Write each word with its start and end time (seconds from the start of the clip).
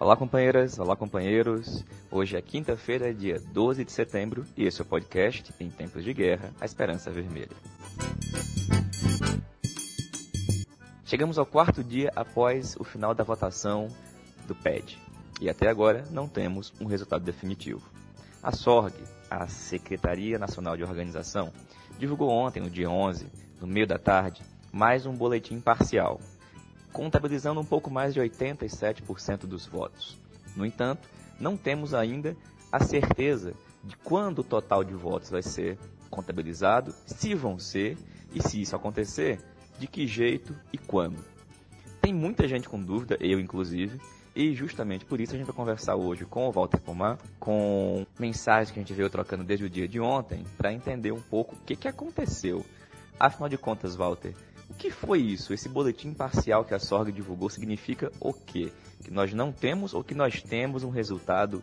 Olá, 0.00 0.16
companheiras, 0.16 0.78
olá, 0.78 0.94
companheiros. 0.94 1.84
Hoje 2.08 2.36
é 2.36 2.40
quinta-feira, 2.40 3.12
dia 3.12 3.40
12 3.52 3.84
de 3.84 3.90
setembro, 3.90 4.44
e 4.56 4.64
esse 4.64 4.80
é 4.80 4.84
o 4.84 4.86
podcast 4.86 5.52
Em 5.58 5.68
Tempos 5.68 6.04
de 6.04 6.14
Guerra, 6.14 6.52
A 6.60 6.64
Esperança 6.64 7.10
Vermelha. 7.10 7.50
Chegamos 11.04 11.36
ao 11.36 11.44
quarto 11.44 11.82
dia 11.82 12.12
após 12.14 12.76
o 12.76 12.84
final 12.84 13.12
da 13.12 13.24
votação 13.24 13.88
do 14.46 14.54
PED, 14.54 14.96
e 15.40 15.50
até 15.50 15.68
agora 15.68 16.04
não 16.12 16.28
temos 16.28 16.72
um 16.80 16.86
resultado 16.86 17.24
definitivo. 17.24 17.82
A 18.40 18.52
SORG, 18.52 18.94
a 19.28 19.48
Secretaria 19.48 20.38
Nacional 20.38 20.76
de 20.76 20.84
Organização, 20.84 21.52
divulgou 21.98 22.30
ontem, 22.30 22.62
no 22.62 22.70
dia 22.70 22.88
11, 22.88 23.26
no 23.60 23.66
meio 23.66 23.86
da 23.86 23.98
tarde, 23.98 24.42
mais 24.70 25.06
um 25.06 25.12
boletim 25.16 25.58
parcial, 25.58 26.20
contabilizando 26.98 27.60
um 27.60 27.64
pouco 27.64 27.88
mais 27.88 28.12
de 28.12 28.20
87% 28.20 29.46
dos 29.46 29.64
votos. 29.64 30.18
No 30.56 30.66
entanto, 30.66 31.08
não 31.38 31.56
temos 31.56 31.94
ainda 31.94 32.36
a 32.72 32.80
certeza 32.80 33.54
de 33.84 33.96
quando 33.98 34.40
o 34.40 34.44
total 34.44 34.82
de 34.82 34.94
votos 34.94 35.30
vai 35.30 35.40
ser 35.40 35.78
contabilizado, 36.10 36.92
se 37.06 37.36
vão 37.36 37.56
ser 37.56 37.96
e 38.34 38.42
se 38.42 38.60
isso 38.60 38.74
acontecer, 38.74 39.38
de 39.78 39.86
que 39.86 40.08
jeito 40.08 40.52
e 40.72 40.76
quando. 40.76 41.24
Tem 42.00 42.12
muita 42.12 42.48
gente 42.48 42.68
com 42.68 42.82
dúvida, 42.82 43.16
eu 43.20 43.38
inclusive, 43.38 44.00
e 44.34 44.52
justamente 44.52 45.04
por 45.04 45.20
isso 45.20 45.36
a 45.36 45.38
gente 45.38 45.46
vai 45.46 45.54
conversar 45.54 45.94
hoje 45.94 46.24
com 46.24 46.48
o 46.48 46.50
Walter 46.50 46.80
Pomar, 46.80 47.16
com 47.38 48.04
mensagens 48.18 48.72
que 48.72 48.80
a 48.80 48.82
gente 48.82 48.92
veio 48.92 49.08
trocando 49.08 49.44
desde 49.44 49.64
o 49.64 49.70
dia 49.70 49.86
de 49.86 50.00
ontem, 50.00 50.42
para 50.56 50.72
entender 50.72 51.12
um 51.12 51.20
pouco 51.20 51.54
o 51.54 51.58
que, 51.64 51.76
que 51.76 51.86
aconteceu. 51.86 52.66
Afinal 53.20 53.48
de 53.48 53.56
contas, 53.56 53.94
Walter, 53.94 54.34
o 54.70 54.74
que 54.74 54.90
foi 54.90 55.20
isso? 55.20 55.52
Esse 55.52 55.68
boletim 55.68 56.12
parcial 56.12 56.64
que 56.64 56.74
a 56.74 56.78
SORG 56.78 57.12
divulgou 57.12 57.48
significa 57.48 58.12
o 58.20 58.32
quê? 58.32 58.70
Que 59.02 59.10
nós 59.10 59.32
não 59.32 59.50
temos 59.50 59.94
ou 59.94 60.04
que 60.04 60.14
nós 60.14 60.42
temos 60.42 60.84
um 60.84 60.90
resultado 60.90 61.62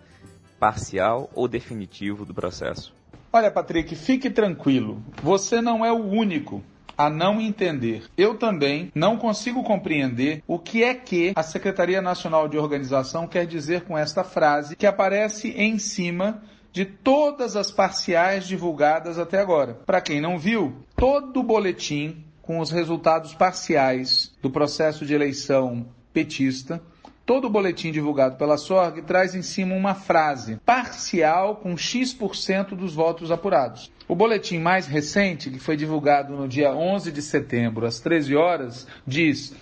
parcial 0.59 1.29
ou 1.33 1.47
definitivo 1.47 2.25
do 2.25 2.33
processo? 2.33 2.93
Olha, 3.31 3.51
Patrick, 3.51 3.95
fique 3.95 4.29
tranquilo. 4.29 5.03
Você 5.21 5.61
não 5.61 5.85
é 5.85 5.91
o 5.91 6.05
único 6.05 6.63
a 6.97 7.09
não 7.09 7.41
entender. 7.41 8.03
Eu 8.17 8.37
também 8.37 8.91
não 8.95 9.17
consigo 9.17 9.63
compreender 9.63 10.41
o 10.47 10.57
que 10.57 10.83
é 10.83 10.93
que 10.93 11.33
a 11.35 11.43
Secretaria 11.43 12.01
Nacional 12.01 12.47
de 12.47 12.57
Organização 12.57 13.27
quer 13.27 13.45
dizer 13.45 13.81
com 13.81 13.97
esta 13.97 14.23
frase 14.23 14.75
que 14.75 14.87
aparece 14.87 15.49
em 15.49 15.77
cima 15.77 16.41
de 16.71 16.85
todas 16.85 17.55
as 17.55 17.71
parciais 17.71 18.45
divulgadas 18.45 19.17
até 19.17 19.39
agora. 19.39 19.75
Para 19.85 20.01
quem 20.01 20.19
não 20.19 20.37
viu, 20.37 20.75
todo 20.95 21.43
boletim 21.43 22.24
com 22.45 22.59
os 22.59 22.69
resultados 22.69 23.33
parciais 23.33 24.31
do 24.41 24.51
processo 24.51 25.05
de 25.05 25.13
eleição 25.13 25.85
petista. 26.13 26.81
Todo 27.25 27.47
o 27.47 27.49
boletim 27.49 27.91
divulgado 27.91 28.37
pela 28.37 28.55
SORG 28.55 29.01
traz 29.01 29.33
em 29.33 29.41
cima 29.41 29.73
uma 29.73 29.95
frase 29.95 30.57
parcial 30.63 31.55
com 31.55 31.75
X% 31.75 32.75
dos 32.75 32.93
votos 32.93 33.31
apurados. 33.31 33.91
O 34.07 34.15
boletim 34.15 34.59
mais 34.59 34.85
recente, 34.85 35.49
que 35.49 35.57
foi 35.57 35.75
divulgado 35.75 36.35
no 36.35 36.47
dia 36.47 36.71
11 36.71 37.11
de 37.11 37.23
setembro, 37.23 37.87
às 37.87 37.99
13 37.99 38.35
horas, 38.35 38.87
diz 39.07 39.55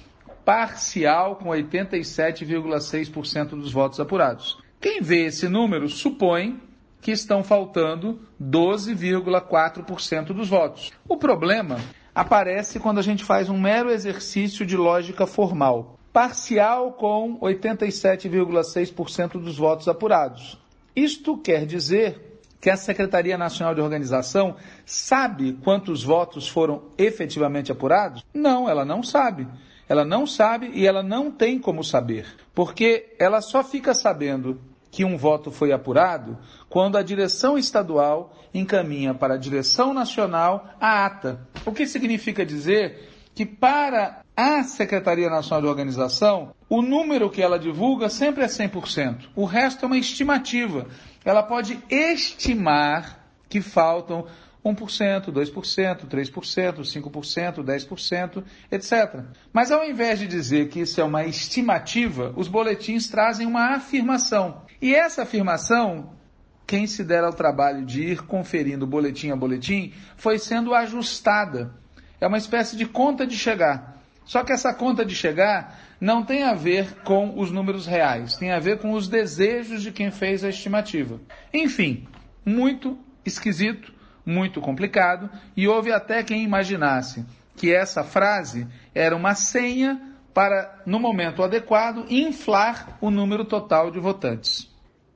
parcial 0.44 1.38
com 1.38 1.48
87,6% 1.50 3.52
dos 3.52 3.72
votos 3.72 4.02
apurados. 4.02 4.62
Quem 4.82 5.02
vê 5.02 5.28
esse 5.28 5.48
número 5.48 5.88
supõe 5.88 6.60
que 7.00 7.12
estão 7.12 7.46
faltando 7.46 8.20
12,4% 8.42 10.34
dos 10.34 10.50
votos. 10.50 10.92
O 11.08 11.16
problema 11.16 11.80
aparece 12.14 12.80
quando 12.80 13.00
a 13.00 13.02
gente 13.02 13.24
faz 13.24 13.50
um 13.50 13.60
mero 13.60 13.90
exercício 13.90 14.66
de 14.66 14.78
lógica 14.78 15.26
formal. 15.26 15.98
Parcial 16.12 16.94
com 16.94 17.40
87,6% 17.40 19.32
dos 19.34 19.58
votos 19.58 19.88
apurados. 19.88 20.60
Isto 20.96 21.38
quer 21.38 21.66
dizer 21.66 22.40
que 22.62 22.70
a 22.70 22.78
Secretaria 22.78 23.38
Nacional 23.38 23.76
de 23.76 23.82
Organização 23.82 24.56
sabe 24.86 25.54
quantos 25.64 26.04
votos 26.04 26.48
foram 26.48 26.84
efetivamente 26.98 27.72
apurados? 27.72 28.24
Não, 28.34 28.70
ela 28.70 28.86
não 28.86 29.02
sabe. 29.04 29.48
Ela 29.90 30.06
não 30.06 30.26
sabe 30.26 30.72
e 30.74 30.88
ela 30.88 31.04
não 31.04 31.30
tem 31.30 31.60
como 31.60 31.84
saber, 31.84 32.26
porque 32.56 33.16
ela 33.20 33.42
só 33.42 33.64
fica 33.64 33.94
sabendo 33.94 34.62
que 34.94 35.04
um 35.04 35.18
voto 35.18 35.50
foi 35.50 35.72
apurado 35.72 36.38
quando 36.70 37.00
a 37.00 37.02
direção 37.02 37.58
estadual 37.58 38.32
encaminha 38.54 39.12
para 39.12 39.34
a 39.34 39.38
direção 39.38 39.92
nacional 39.92 40.70
a 40.80 41.04
ata. 41.04 41.48
O 41.66 41.72
que 41.72 41.88
significa 41.88 42.46
dizer 42.46 43.10
que 43.34 43.44
para 43.44 44.22
a 44.38 44.62
Secretaria 44.62 45.32
Nacional 45.32 45.64
de 45.64 45.68
Organização, 45.68 46.54
o 46.70 46.84
número 46.84 47.32
que 47.32 47.42
ela 47.42 47.58
divulga 47.58 48.08
sempre 48.08 48.44
é 48.44 48.48
100%. 48.48 49.30
O 49.36 49.46
resto 49.46 49.84
é 49.84 49.88
uma 49.88 49.98
estimativa. 49.98 50.86
Ela 51.26 51.42
pode 51.42 51.80
estimar 51.90 53.28
que 53.50 53.62
faltam 53.62 54.28
1%, 54.64 55.32
2%, 55.32 56.08
3%, 56.08 56.80
5%, 56.82 57.64
10%, 57.64 58.44
etc. 58.72 59.24
Mas 59.52 59.72
ao 59.72 59.84
invés 59.84 60.20
de 60.20 60.28
dizer 60.28 60.70
que 60.70 60.80
isso 60.80 61.02
é 61.02 61.04
uma 61.04 61.26
estimativa, 61.26 62.34
os 62.36 62.48
boletins 62.48 63.08
trazem 63.08 63.46
uma 63.46 63.76
afirmação. 63.76 64.64
E 64.82 64.96
essa 64.96 65.24
afirmação, 65.24 66.14
quem 66.66 66.88
se 66.88 67.04
der 67.04 67.24
ao 67.24 67.34
trabalho 67.34 67.86
de 67.86 68.04
ir 68.04 68.22
conferindo 68.22 68.88
boletim 68.88 69.32
a 69.32 69.36
boletim, 69.36 69.94
foi 70.16 70.40
sendo 70.40 70.74
ajustada. 70.74 71.74
É 72.22 72.28
uma 72.28 72.38
espécie 72.38 72.78
de 72.78 72.86
conta 72.86 73.28
de 73.28 73.38
chegar. 73.38 74.02
Só 74.26 74.44
que 74.44 74.54
essa 74.54 74.74
conta 74.74 75.04
de 75.04 75.14
chegar 75.14 75.78
não 76.00 76.24
tem 76.24 76.44
a 76.44 76.54
ver 76.54 77.02
com 77.04 77.38
os 77.38 77.52
números 77.52 77.86
reais, 77.86 78.38
tem 78.38 78.52
a 78.52 78.60
ver 78.60 78.80
com 78.80 78.94
os 78.94 79.08
desejos 79.08 79.82
de 79.82 79.92
quem 79.92 80.12
fez 80.12 80.44
a 80.44 80.50
estimativa. 80.50 81.20
Enfim, 81.54 82.08
muito 82.46 82.98
esquisito, 83.26 83.94
muito 84.26 84.62
complicado, 84.62 85.30
e 85.56 85.68
houve 85.68 85.92
até 85.92 86.24
quem 86.24 86.44
imaginasse 86.44 87.26
que 87.56 87.74
essa 87.74 88.04
frase 88.04 88.68
era 88.94 89.16
uma 89.16 89.36
senha 89.36 90.14
para, 90.34 90.82
no 90.86 91.00
momento 91.00 91.44
adequado, 91.44 92.06
inflar 92.10 92.98
o 93.00 93.12
número 93.12 93.46
total 93.46 93.92
de 93.92 94.00
votantes. 94.00 94.70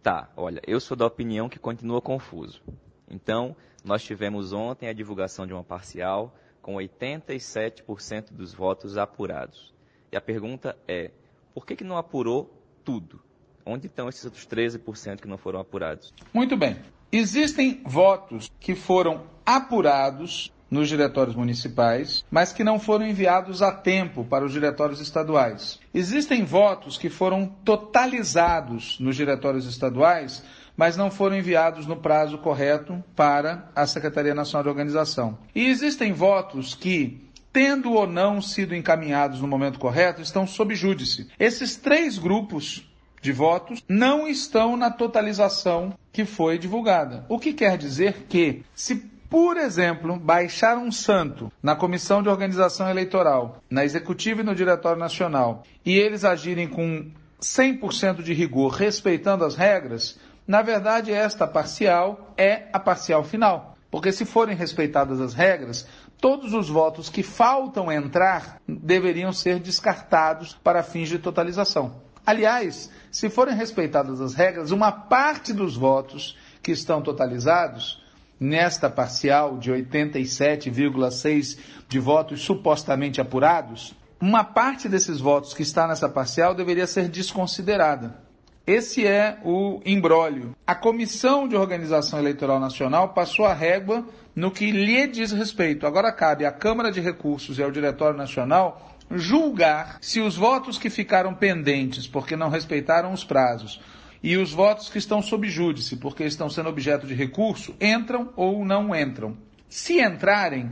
Tá, 0.03 0.29
olha, 0.37 0.61
eu 0.65 0.79
sou 0.79 0.95
da 0.95 1.05
opinião 1.05 1.49
que 1.49 1.57
continua 1.57 2.01
confuso. 2.01 2.61
Então, 3.09 3.55
nós 3.83 4.03
tivemos 4.03 4.53
ontem 4.53 4.87
a 4.87 4.93
divulgação 4.93 5.47
de 5.47 5.53
uma 5.53 5.63
parcial 5.63 6.35
com 6.61 6.75
87% 6.75 8.31
dos 8.31 8.53
votos 8.53 8.97
apurados. 8.97 9.73
E 10.11 10.17
a 10.17 10.21
pergunta 10.21 10.77
é, 10.87 11.11
por 11.53 11.65
que, 11.65 11.75
que 11.75 11.83
não 11.83 11.97
apurou 11.97 12.53
tudo? 12.83 13.21
Onde 13.65 13.87
estão 13.87 14.07
esses 14.07 14.23
outros 14.23 14.45
13% 14.45 15.19
que 15.21 15.27
não 15.27 15.37
foram 15.37 15.59
apurados? 15.59 16.13
Muito 16.33 16.55
bem. 16.55 16.77
Existem 17.11 17.81
votos 17.85 18.51
que 18.59 18.75
foram 18.75 19.23
apurados 19.45 20.51
nos 20.69 20.89
diretórios 20.89 21.35
municipais, 21.35 22.25
mas 22.29 22.51
que 22.51 22.63
não 22.63 22.79
foram 22.79 23.07
enviados 23.07 23.61
a 23.61 23.71
tempo 23.71 24.25
para 24.25 24.43
os 24.45 24.51
diretórios 24.51 24.99
estaduais. 24.99 25.79
Existem 25.93 26.43
votos 26.43 26.97
que 26.97 27.09
foram 27.09 27.47
totalizados 27.63 28.99
nos 28.99 29.15
diretórios 29.15 29.65
estaduais, 29.65 30.43
mas 30.75 30.97
não 30.97 31.09
foram 31.09 31.37
enviados 31.37 31.87
no 31.87 31.95
prazo 31.95 32.37
correto 32.37 33.01
para 33.15 33.71
a 33.73 33.87
Secretaria 33.87 34.35
Nacional 34.35 34.63
de 34.63 34.69
Organização. 34.69 35.37
E 35.55 35.67
existem 35.67 36.11
votos 36.11 36.75
que 36.75 37.25
tendo 37.51 37.93
ou 37.93 38.05
não 38.05 38.39
sido 38.39 38.75
encaminhados 38.75 39.41
no 39.41 39.47
momento 39.47 39.79
correto, 39.79 40.21
estão 40.21 40.45
sob 40.45 40.75
júdice. 40.75 41.27
Esses 41.39 41.75
três 41.75 42.19
grupos 42.19 42.87
de 43.27 43.33
votos 43.33 43.83
não 43.89 44.25
estão 44.25 44.77
na 44.77 44.89
totalização 44.89 45.93
que 46.13 46.23
foi 46.23 46.57
divulgada. 46.57 47.25
O 47.27 47.37
que 47.37 47.51
quer 47.51 47.77
dizer 47.77 48.25
que, 48.29 48.63
se 48.73 48.95
por 49.29 49.57
exemplo, 49.57 50.17
baixar 50.17 50.77
um 50.77 50.89
santo 50.89 51.51
na 51.61 51.75
comissão 51.75 52.23
de 52.23 52.29
organização 52.29 52.89
eleitoral, 52.89 53.61
na 53.69 53.83
executiva 53.83 54.39
e 54.39 54.45
no 54.45 54.55
diretório 54.55 54.97
nacional, 54.97 55.63
e 55.85 55.97
eles 55.97 56.23
agirem 56.23 56.69
com 56.69 57.11
100% 57.41 58.23
de 58.23 58.33
rigor, 58.33 58.71
respeitando 58.71 59.43
as 59.43 59.55
regras, 59.55 60.17
na 60.47 60.61
verdade, 60.61 61.11
esta 61.11 61.45
parcial 61.45 62.33
é 62.37 62.69
a 62.71 62.79
parcial 62.79 63.25
final. 63.25 63.75
Porque 63.91 64.13
se 64.13 64.23
forem 64.23 64.55
respeitadas 64.55 65.19
as 65.19 65.33
regras, 65.33 65.85
todos 66.21 66.53
os 66.53 66.69
votos 66.69 67.09
que 67.09 67.23
faltam 67.23 67.91
entrar 67.91 68.61
deveriam 68.65 69.33
ser 69.33 69.59
descartados 69.59 70.57
para 70.63 70.81
fins 70.81 71.09
de 71.09 71.19
totalização. 71.19 72.06
Aliás, 72.27 72.91
se 73.09 73.29
forem 73.29 73.55
respeitadas 73.55 74.19
as 74.19 74.33
regras, 74.33 74.71
uma 74.71 74.91
parte 74.91 75.53
dos 75.53 75.77
votos 75.77 76.37
que 76.61 76.73
estão 76.73 77.01
totalizados, 77.01 78.03
nesta 78.37 78.89
parcial 78.89 79.57
de 79.57 79.71
87,6 79.71 81.57
de 81.87 81.99
votos 81.99 82.41
supostamente 82.41 83.21
apurados, 83.21 83.95
uma 84.19 84.43
parte 84.43 84.89
desses 84.89 85.21
votos 85.21 85.53
que 85.53 85.63
está 85.63 85.87
nessa 85.87 86.09
parcial 86.09 86.53
deveria 86.53 86.85
ser 86.85 87.07
desconsiderada. 87.07 88.19
Esse 88.65 89.07
é 89.07 89.37
o 89.45 89.79
imbróglio. 89.85 90.53
A 90.67 90.75
Comissão 90.75 91.47
de 91.47 91.55
Organização 91.55 92.19
Eleitoral 92.19 92.59
Nacional 92.59 93.13
passou 93.13 93.45
a 93.45 93.53
régua 93.53 94.05
no 94.35 94.51
que 94.51 94.69
lhe 94.69 95.07
diz 95.07 95.31
respeito. 95.31 95.87
Agora 95.87 96.11
cabe 96.11 96.45
à 96.45 96.51
Câmara 96.51 96.91
de 96.91 96.99
Recursos 96.99 97.57
e 97.57 97.63
ao 97.63 97.71
Diretório 97.71 98.17
Nacional 98.17 98.96
julgar 99.11 99.97
se 100.01 100.19
os 100.19 100.35
votos 100.35 100.77
que 100.77 100.89
ficaram 100.89 101.33
pendentes 101.33 102.07
porque 102.07 102.35
não 102.35 102.49
respeitaram 102.49 103.13
os 103.13 103.23
prazos 103.23 103.79
e 104.21 104.35
os 104.35 104.51
votos 104.51 104.89
que 104.89 104.97
estão 104.97 105.21
sob 105.21 105.47
júdice 105.49 105.95
porque 105.95 106.23
estão 106.23 106.49
sendo 106.49 106.69
objeto 106.69 107.07
de 107.07 107.13
recurso 107.13 107.75
entram 107.79 108.31
ou 108.35 108.65
não 108.65 108.95
entram. 108.95 109.37
Se 109.69 110.01
entrarem, 110.01 110.69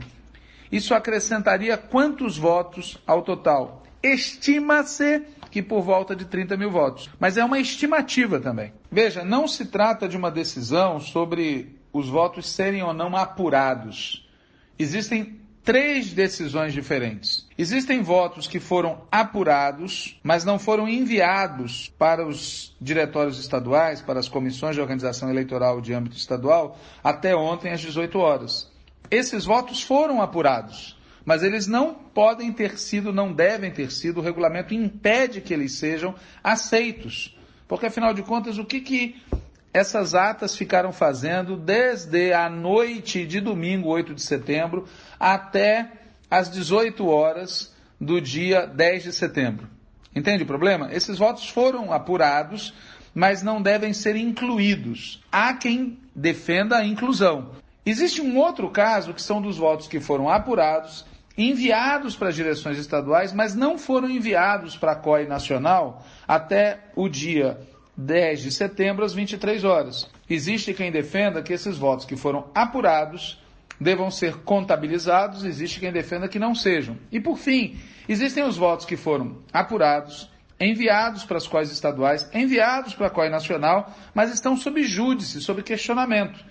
isso 0.70 0.94
acrescentaria 0.94 1.76
quantos 1.76 2.36
votos 2.36 2.98
ao 3.06 3.22
total? 3.22 3.82
Estima-se 4.02 5.22
que 5.50 5.62
por 5.62 5.82
volta 5.82 6.14
de 6.14 6.26
30 6.26 6.56
mil 6.56 6.70
votos. 6.70 7.08
Mas 7.18 7.36
é 7.36 7.44
uma 7.44 7.58
estimativa 7.58 8.40
também. 8.40 8.72
Veja, 8.90 9.24
não 9.24 9.48
se 9.48 9.66
trata 9.66 10.08
de 10.08 10.16
uma 10.16 10.30
decisão 10.30 11.00
sobre 11.00 11.78
os 11.92 12.08
votos 12.08 12.48
serem 12.50 12.82
ou 12.82 12.92
não 12.92 13.16
apurados. 13.16 14.28
Existem 14.78 15.40
três 15.64 16.12
decisões 16.12 16.72
diferentes. 16.72 17.45
Existem 17.58 18.02
votos 18.02 18.46
que 18.46 18.60
foram 18.60 19.02
apurados, 19.10 20.20
mas 20.22 20.44
não 20.44 20.58
foram 20.58 20.86
enviados 20.86 21.90
para 21.98 22.26
os 22.26 22.76
diretórios 22.78 23.38
estaduais, 23.38 24.02
para 24.02 24.20
as 24.20 24.28
comissões 24.28 24.74
de 24.74 24.80
organização 24.82 25.30
eleitoral 25.30 25.80
de 25.80 25.94
âmbito 25.94 26.16
estadual, 26.16 26.78
até 27.02 27.34
ontem 27.34 27.72
às 27.72 27.80
18 27.80 28.18
horas. 28.18 28.70
Esses 29.10 29.46
votos 29.46 29.82
foram 29.82 30.20
apurados, 30.20 30.98
mas 31.24 31.42
eles 31.42 31.66
não 31.66 31.94
podem 31.94 32.52
ter 32.52 32.78
sido, 32.78 33.10
não 33.10 33.32
devem 33.32 33.70
ter 33.70 33.90
sido, 33.90 34.20
o 34.20 34.22
regulamento 34.22 34.74
impede 34.74 35.40
que 35.40 35.54
eles 35.54 35.72
sejam 35.78 36.14
aceitos. 36.44 37.34
Porque 37.66 37.86
afinal 37.86 38.12
de 38.12 38.22
contas, 38.22 38.58
o 38.58 38.66
que, 38.66 38.80
que 38.80 39.16
essas 39.72 40.14
atas 40.14 40.54
ficaram 40.54 40.92
fazendo 40.92 41.56
desde 41.56 42.34
a 42.34 42.50
noite 42.50 43.24
de 43.24 43.40
domingo, 43.40 43.88
8 43.88 44.14
de 44.14 44.22
setembro, 44.22 44.86
até 45.18 46.05
as 46.36 46.50
18 46.50 47.06
horas 47.06 47.74
do 47.98 48.20
dia 48.20 48.66
10 48.66 49.04
de 49.04 49.12
setembro. 49.12 49.68
Entende 50.14 50.42
o 50.42 50.46
problema? 50.46 50.92
Esses 50.92 51.18
votos 51.18 51.48
foram 51.48 51.90
apurados, 51.90 52.74
mas 53.14 53.42
não 53.42 53.62
devem 53.62 53.94
ser 53.94 54.16
incluídos. 54.16 55.22
Há 55.32 55.54
quem 55.54 55.98
defenda 56.14 56.76
a 56.76 56.84
inclusão. 56.84 57.52
Existe 57.86 58.20
um 58.20 58.36
outro 58.36 58.68
caso 58.70 59.14
que 59.14 59.22
são 59.22 59.40
dos 59.40 59.56
votos 59.56 59.88
que 59.88 59.98
foram 59.98 60.28
apurados, 60.28 61.06
enviados 61.38 62.14
para 62.14 62.28
as 62.28 62.34
direções 62.34 62.76
estaduais, 62.76 63.32
mas 63.32 63.54
não 63.54 63.78
foram 63.78 64.10
enviados 64.10 64.76
para 64.76 64.92
a 64.92 64.96
COI 64.96 65.26
nacional 65.26 66.04
até 66.28 66.80
o 66.94 67.08
dia 67.08 67.58
10 67.96 68.42
de 68.42 68.52
setembro 68.52 69.06
às 69.06 69.14
23 69.14 69.64
horas. 69.64 70.06
Existe 70.28 70.74
quem 70.74 70.92
defenda 70.92 71.42
que 71.42 71.54
esses 71.54 71.78
votos 71.78 72.04
que 72.04 72.16
foram 72.16 72.50
apurados 72.54 73.38
devam 73.80 74.10
ser 74.10 74.38
contabilizados, 74.38 75.44
existe 75.44 75.80
quem 75.80 75.92
defenda 75.92 76.28
que 76.28 76.38
não 76.38 76.54
sejam. 76.54 76.96
E 77.12 77.20
por 77.20 77.38
fim, 77.38 77.78
existem 78.08 78.44
os 78.44 78.56
votos 78.56 78.86
que 78.86 78.96
foram 78.96 79.38
apurados, 79.52 80.30
enviados 80.58 81.24
para 81.24 81.36
as 81.36 81.46
COIs 81.46 81.70
estaduais, 81.70 82.28
enviados 82.32 82.94
para 82.94 83.08
a 83.08 83.10
COI 83.10 83.28
nacional, 83.28 83.94
mas 84.14 84.32
estão 84.32 84.56
sob 84.56 84.82
júdice, 84.82 85.40
sob 85.40 85.62
questionamento. 85.62 86.44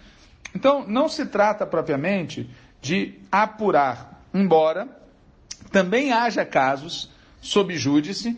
Então, 0.54 0.86
não 0.88 1.10
se 1.10 1.26
trata 1.26 1.66
propriamente 1.66 2.50
de 2.82 3.16
apurar, 3.32 4.24
embora 4.34 4.88
também 5.72 6.14
haja 6.14 6.46
casos 6.46 7.12
sob 7.42 7.76
júdice 7.76 8.38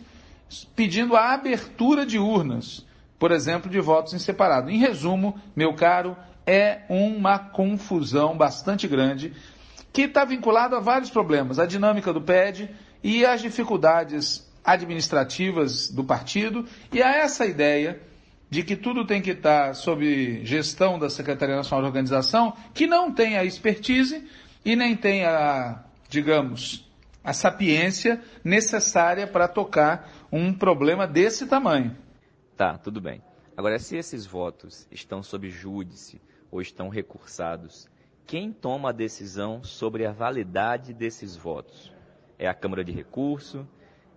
pedindo 0.74 1.14
a 1.14 1.34
abertura 1.34 2.06
de 2.06 2.18
urnas, 2.18 2.86
por 3.18 3.30
exemplo, 3.30 3.70
de 3.70 3.80
votos 3.80 4.14
em 4.14 4.18
separado. 4.18 4.70
Em 4.70 4.78
resumo, 4.78 5.38
meu 5.54 5.74
caro, 5.74 6.16
é 6.48 6.80
uma 6.88 7.38
confusão 7.38 8.34
bastante 8.34 8.88
grande 8.88 9.34
que 9.92 10.02
está 10.02 10.24
vinculada 10.24 10.78
a 10.78 10.80
vários 10.80 11.10
problemas, 11.10 11.58
a 11.58 11.66
dinâmica 11.66 12.10
do 12.10 12.22
PED 12.22 12.70
e 13.04 13.26
as 13.26 13.42
dificuldades 13.42 14.50
administrativas 14.64 15.90
do 15.90 16.02
partido 16.02 16.64
e 16.90 17.02
a 17.02 17.16
essa 17.16 17.44
ideia 17.44 18.00
de 18.48 18.62
que 18.62 18.76
tudo 18.76 19.06
tem 19.06 19.20
que 19.20 19.32
estar 19.32 19.74
sob 19.74 20.42
gestão 20.42 20.98
da 20.98 21.10
Secretaria 21.10 21.54
Nacional 21.54 21.82
de 21.82 21.88
Organização, 21.88 22.56
que 22.72 22.86
não 22.86 23.12
tem 23.12 23.36
a 23.36 23.44
expertise 23.44 24.26
e 24.64 24.74
nem 24.74 24.96
tem 24.96 25.26
a, 25.26 25.84
digamos, 26.08 26.88
a 27.22 27.34
sapiência 27.34 28.22
necessária 28.42 29.26
para 29.26 29.48
tocar 29.48 30.10
um 30.32 30.54
problema 30.54 31.06
desse 31.06 31.46
tamanho. 31.46 31.94
Tá, 32.56 32.78
tudo 32.78 33.02
bem. 33.02 33.20
Agora, 33.54 33.78
se 33.78 33.96
esses 33.96 34.24
votos 34.24 34.86
estão 34.90 35.22
sob 35.22 35.50
júdice 35.50 36.18
ou 36.50 36.60
estão 36.60 36.88
recursados, 36.88 37.88
quem 38.26 38.52
toma 38.52 38.90
a 38.90 38.92
decisão 38.92 39.64
sobre 39.64 40.04
a 40.04 40.12
validade 40.12 40.92
desses 40.92 41.34
votos? 41.34 41.92
É 42.38 42.46
a 42.46 42.54
Câmara 42.54 42.84
de 42.84 42.92
Recurso? 42.92 43.66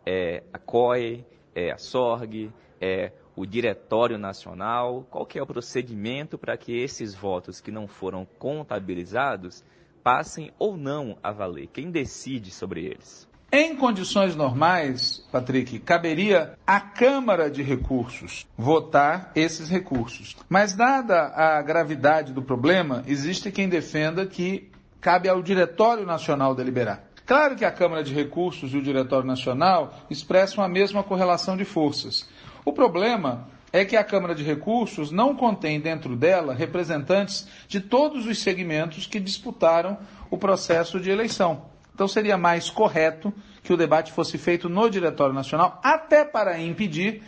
É 0.05 0.43
a 0.51 0.59
COE? 0.59 1.25
É 1.55 1.71
a 1.71 1.77
SORG? 1.77 2.51
É 2.81 3.13
o 3.35 3.45
Diretório 3.45 4.17
Nacional? 4.17 5.07
Qual 5.09 5.25
que 5.25 5.39
é 5.39 5.41
o 5.41 5.47
procedimento 5.47 6.37
para 6.37 6.57
que 6.57 6.77
esses 6.77 7.15
votos 7.15 7.61
que 7.61 7.71
não 7.71 7.87
foram 7.87 8.25
contabilizados 8.37 9.63
passem 10.03 10.51
ou 10.59 10.75
não 10.75 11.17
a 11.23 11.31
valer? 11.31 11.67
Quem 11.67 11.89
decide 11.89 12.51
sobre 12.51 12.83
eles? 12.85 13.30
Em 13.53 13.75
condições 13.75 14.33
normais, 14.33 15.21
Patrick, 15.29 15.77
caberia 15.79 16.53
à 16.65 16.79
Câmara 16.79 17.51
de 17.51 17.61
Recursos 17.61 18.47
votar 18.57 19.29
esses 19.35 19.69
recursos. 19.69 20.37
Mas, 20.47 20.73
dada 20.73 21.33
a 21.35 21.61
gravidade 21.61 22.31
do 22.31 22.41
problema, 22.41 23.03
existe 23.05 23.51
quem 23.51 23.67
defenda 23.67 24.25
que 24.25 24.71
cabe 25.01 25.27
ao 25.27 25.43
Diretório 25.43 26.05
Nacional 26.05 26.55
deliberar. 26.55 27.03
Claro 27.25 27.57
que 27.57 27.65
a 27.65 27.71
Câmara 27.73 28.05
de 28.05 28.13
Recursos 28.13 28.73
e 28.73 28.77
o 28.77 28.81
Diretório 28.81 29.27
Nacional 29.27 29.95
expressam 30.09 30.63
a 30.63 30.69
mesma 30.69 31.03
correlação 31.03 31.57
de 31.57 31.65
forças. 31.65 32.25
O 32.63 32.71
problema 32.71 33.49
é 33.73 33.83
que 33.83 33.97
a 33.97 34.03
Câmara 34.03 34.33
de 34.33 34.43
Recursos 34.43 35.11
não 35.11 35.35
contém 35.35 35.77
dentro 35.77 36.15
dela 36.15 36.53
representantes 36.53 37.45
de 37.67 37.81
todos 37.81 38.25
os 38.25 38.39
segmentos 38.39 39.05
que 39.05 39.19
disputaram 39.19 39.97
o 40.29 40.37
processo 40.37 41.01
de 41.01 41.09
eleição. 41.09 41.69
Então 41.93 42.07
seria 42.07 42.37
mais 42.37 42.69
correto 42.69 43.33
que 43.63 43.73
o 43.73 43.77
debate 43.77 44.11
fosse 44.11 44.37
feito 44.37 44.67
no 44.67 44.89
Diretório 44.89 45.33
Nacional, 45.33 45.79
até 45.83 46.25
para 46.25 46.59
impedir 46.59 47.21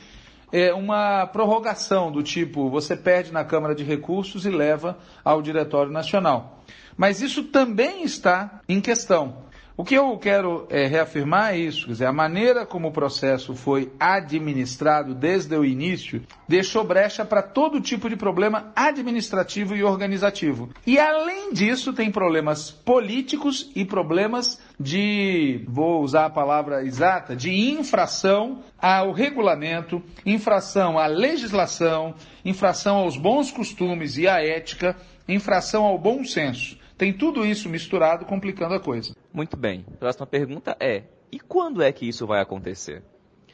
é, 0.51 0.73
uma 0.73 1.25
prorrogação 1.27 2.11
do 2.11 2.21
tipo 2.21 2.69
você 2.69 2.95
perde 2.95 3.31
na 3.31 3.43
Câmara 3.43 3.73
de 3.73 3.83
Recursos 3.83 4.45
e 4.45 4.49
leva 4.49 4.97
ao 5.23 5.41
Diretório 5.41 5.91
Nacional. 5.91 6.63
Mas 6.95 7.21
isso 7.21 7.45
também 7.45 8.03
está 8.03 8.61
em 8.69 8.79
questão. 8.79 9.43
O 9.75 9.83
que 9.83 9.95
eu 9.95 10.15
quero 10.19 10.67
é, 10.69 10.85
reafirmar 10.85 11.55
é 11.55 11.57
isso, 11.57 11.87
quer 11.87 11.93
dizer, 11.93 12.05
a 12.05 12.13
maneira 12.13 12.63
como 12.63 12.89
o 12.89 12.91
processo 12.91 13.55
foi 13.55 13.91
administrado 13.99 15.15
desde 15.15 15.55
o 15.57 15.65
início 15.65 16.21
deixou 16.47 16.83
brecha 16.83 17.25
para 17.25 17.41
todo 17.41 17.81
tipo 17.81 18.07
de 18.07 18.15
problema 18.15 18.71
administrativo 18.75 19.75
e 19.75 19.83
organizativo. 19.83 20.69
E 20.85 20.99
além 20.99 21.51
disso, 21.53 21.91
tem 21.91 22.11
problemas 22.11 22.69
políticos 22.69 23.71
e 23.75 23.83
problemas 23.83 24.61
de, 24.79 25.65
vou 25.67 26.03
usar 26.03 26.25
a 26.25 26.29
palavra 26.29 26.85
exata, 26.85 27.35
de 27.35 27.71
infração 27.71 28.59
ao 28.77 29.11
regulamento, 29.11 30.03
infração 30.23 30.99
à 30.99 31.07
legislação, 31.07 32.13
infração 32.45 32.97
aos 32.97 33.17
bons 33.17 33.49
costumes 33.49 34.19
e 34.19 34.27
à 34.27 34.39
ética, 34.39 34.95
infração 35.27 35.83
ao 35.83 35.97
bom 35.97 36.23
senso. 36.23 36.77
Tem 36.95 37.11
tudo 37.11 37.43
isso 37.43 37.67
misturado, 37.67 38.23
complicando 38.23 38.75
a 38.75 38.79
coisa. 38.79 39.15
Muito 39.33 39.57
bem. 39.57 39.83
Próxima 39.99 40.27
pergunta 40.27 40.77
é: 40.79 41.05
e 41.31 41.39
quando 41.39 41.81
é 41.81 41.91
que 41.91 42.07
isso 42.07 42.27
vai 42.27 42.39
acontecer? 42.39 43.01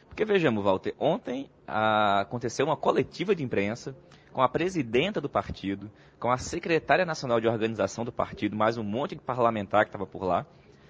Porque 0.09 0.25
vejamos, 0.25 0.61
Walter, 0.61 0.93
ontem 0.99 1.49
ah, 1.65 2.19
aconteceu 2.19 2.65
uma 2.65 2.75
coletiva 2.75 3.33
de 3.33 3.41
imprensa 3.41 3.95
com 4.33 4.41
a 4.41 4.49
presidenta 4.49 5.21
do 5.21 5.29
partido, 5.29 5.89
com 6.19 6.29
a 6.29 6.37
secretária 6.37 7.05
nacional 7.05 7.39
de 7.39 7.47
organização 7.47 8.03
do 8.03 8.11
partido, 8.11 8.57
mais 8.57 8.77
um 8.77 8.83
monte 8.83 9.15
de 9.15 9.21
parlamentar 9.21 9.85
que 9.85 9.89
estava 9.89 10.05
por 10.05 10.23
lá, 10.23 10.45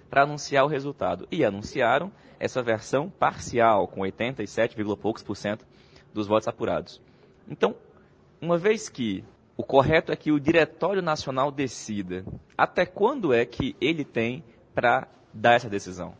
para 0.09 0.23
anunciar 0.23 0.65
o 0.65 0.67
resultado. 0.67 1.27
E 1.31 1.45
anunciaram 1.45 2.11
essa 2.39 2.63
versão 2.63 3.11
parcial, 3.11 3.87
com 3.87 4.01
87, 4.01 4.75
poucos 4.99 5.21
por 5.21 5.35
cento 5.35 5.67
dos 6.11 6.25
votos 6.25 6.47
apurados. 6.47 6.99
Então, 7.47 7.75
uma 8.41 8.57
vez 8.57 8.89
que 8.89 9.23
o 9.55 9.63
correto 9.63 10.11
é 10.11 10.15
que 10.15 10.31
o 10.31 10.39
Diretório 10.39 11.03
Nacional 11.03 11.51
decida 11.51 12.25
até 12.57 12.87
quando 12.87 13.31
é 13.31 13.45
que 13.45 13.75
ele 13.79 14.03
tem 14.03 14.43
para 14.79 15.09
dar 15.33 15.55
essa 15.55 15.69
decisão. 15.69 16.13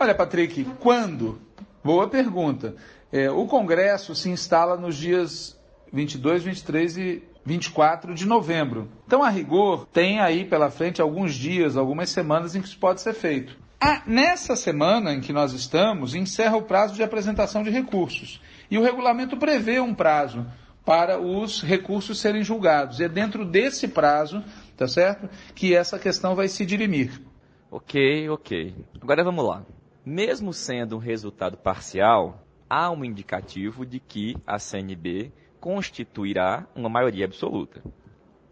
Olha, 0.00 0.14
Patrick, 0.14 0.64
quando? 0.80 1.38
Boa 1.84 2.08
pergunta. 2.08 2.74
É, 3.12 3.30
o 3.30 3.44
Congresso 3.46 4.14
se 4.14 4.30
instala 4.30 4.78
nos 4.78 4.96
dias 4.96 5.60
22, 5.92 6.42
23 6.42 6.96
e 6.96 7.22
24 7.44 8.14
de 8.14 8.24
novembro. 8.24 8.88
Então, 9.06 9.22
a 9.22 9.28
rigor, 9.28 9.86
tem 9.92 10.20
aí 10.20 10.46
pela 10.46 10.70
frente 10.70 11.02
alguns 11.02 11.34
dias, 11.34 11.76
algumas 11.76 12.08
semanas 12.08 12.56
em 12.56 12.62
que 12.62 12.66
isso 12.66 12.78
pode 12.78 13.02
ser 13.02 13.12
feito. 13.12 13.58
Ah, 13.78 14.00
nessa 14.06 14.56
semana 14.56 15.12
em 15.12 15.20
que 15.20 15.32
nós 15.32 15.52
estamos, 15.52 16.14
encerra 16.14 16.56
o 16.56 16.62
prazo 16.62 16.94
de 16.94 17.02
apresentação 17.02 17.62
de 17.62 17.68
recursos. 17.68 18.40
E 18.70 18.78
o 18.78 18.82
regulamento 18.82 19.36
prevê 19.36 19.80
um 19.80 19.94
prazo 19.94 20.46
para 20.82 21.20
os 21.20 21.60
recursos 21.60 22.18
serem 22.18 22.42
julgados. 22.42 23.00
E 23.00 23.04
é 23.04 23.08
dentro 23.08 23.44
desse 23.44 23.86
prazo, 23.86 24.42
tá 24.78 24.88
certo? 24.88 25.28
Que 25.54 25.76
essa 25.76 25.98
questão 25.98 26.34
vai 26.34 26.48
se 26.48 26.64
dirimir. 26.64 27.20
Ok, 27.68 28.28
ok. 28.28 28.74
Agora 29.00 29.24
vamos 29.24 29.44
lá. 29.44 29.66
Mesmo 30.04 30.52
sendo 30.52 30.96
um 30.96 31.00
resultado 31.00 31.56
parcial, 31.56 32.46
há 32.70 32.90
um 32.92 33.04
indicativo 33.04 33.84
de 33.84 33.98
que 33.98 34.36
a 34.46 34.56
CNB 34.56 35.32
constituirá 35.60 36.64
uma 36.76 36.88
maioria 36.88 37.24
absoluta. 37.24 37.82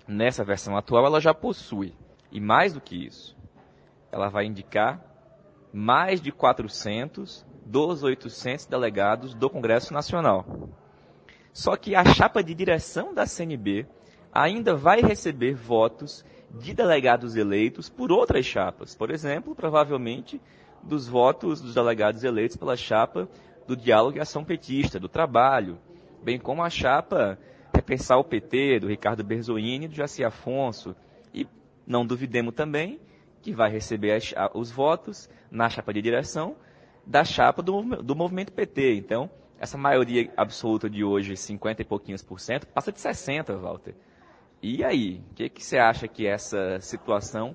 Nessa 0.06 0.42
versão 0.42 0.76
atual, 0.76 1.06
ela 1.06 1.20
já 1.20 1.32
possui. 1.32 1.94
E 2.32 2.40
mais 2.40 2.72
do 2.72 2.80
que 2.80 3.06
isso, 3.06 3.36
ela 4.10 4.28
vai 4.28 4.46
indicar 4.46 5.00
mais 5.72 6.20
de 6.20 6.32
400 6.32 7.46
dos 7.64 8.02
800 8.02 8.66
delegados 8.66 9.32
do 9.32 9.48
Congresso 9.48 9.94
Nacional. 9.94 10.44
Só 11.52 11.76
que 11.76 11.94
a 11.94 12.04
chapa 12.04 12.42
de 12.42 12.52
direção 12.52 13.14
da 13.14 13.26
CNB 13.26 13.86
ainda 14.32 14.74
vai 14.74 15.00
receber 15.00 15.54
votos 15.54 16.24
de 16.60 16.72
delegados 16.74 17.36
eleitos 17.36 17.88
por 17.88 18.12
outras 18.12 18.46
chapas. 18.46 18.94
Por 18.94 19.10
exemplo, 19.10 19.54
provavelmente 19.54 20.40
dos 20.82 21.08
votos 21.08 21.60
dos 21.60 21.74
delegados 21.74 22.22
eleitos 22.22 22.56
pela 22.56 22.76
chapa 22.76 23.28
do 23.66 23.76
Diálogo 23.76 24.18
e 24.18 24.20
Ação 24.20 24.44
Petista, 24.44 25.00
do 25.00 25.08
Trabalho, 25.08 25.78
bem 26.22 26.38
como 26.38 26.62
a 26.62 26.70
chapa 26.70 27.38
Repensar 27.74 28.18
o 28.18 28.24
PT, 28.24 28.80
do 28.80 28.86
Ricardo 28.86 29.24
Berzoini 29.24 29.86
e 29.86 29.88
do 29.88 29.94
Jaci 29.94 30.22
Afonso. 30.22 30.94
E 31.34 31.44
não 31.84 32.06
duvidemos 32.06 32.54
também 32.54 33.00
que 33.42 33.52
vai 33.52 33.68
receber 33.68 34.12
as, 34.12 34.32
os 34.54 34.70
votos 34.70 35.28
na 35.50 35.68
chapa 35.68 35.92
de 35.92 36.00
direção 36.00 36.56
da 37.04 37.24
chapa 37.24 37.62
do, 37.62 37.82
do 38.02 38.14
movimento 38.14 38.52
PT. 38.52 38.94
Então, 38.94 39.28
essa 39.58 39.76
maioria 39.76 40.32
absoluta 40.36 40.88
de 40.88 41.02
hoje, 41.02 41.36
50 41.36 41.82
e 41.82 41.84
pouquinhos 41.84 42.22
por 42.22 42.38
cento, 42.38 42.66
passa 42.68 42.92
de 42.92 43.00
60, 43.00 43.56
Walter. 43.56 43.94
E 44.66 44.82
aí, 44.82 45.20
o 45.30 45.34
que, 45.34 45.50
que 45.50 45.62
você 45.62 45.76
acha 45.76 46.08
que 46.08 46.26
essa 46.26 46.80
situação 46.80 47.54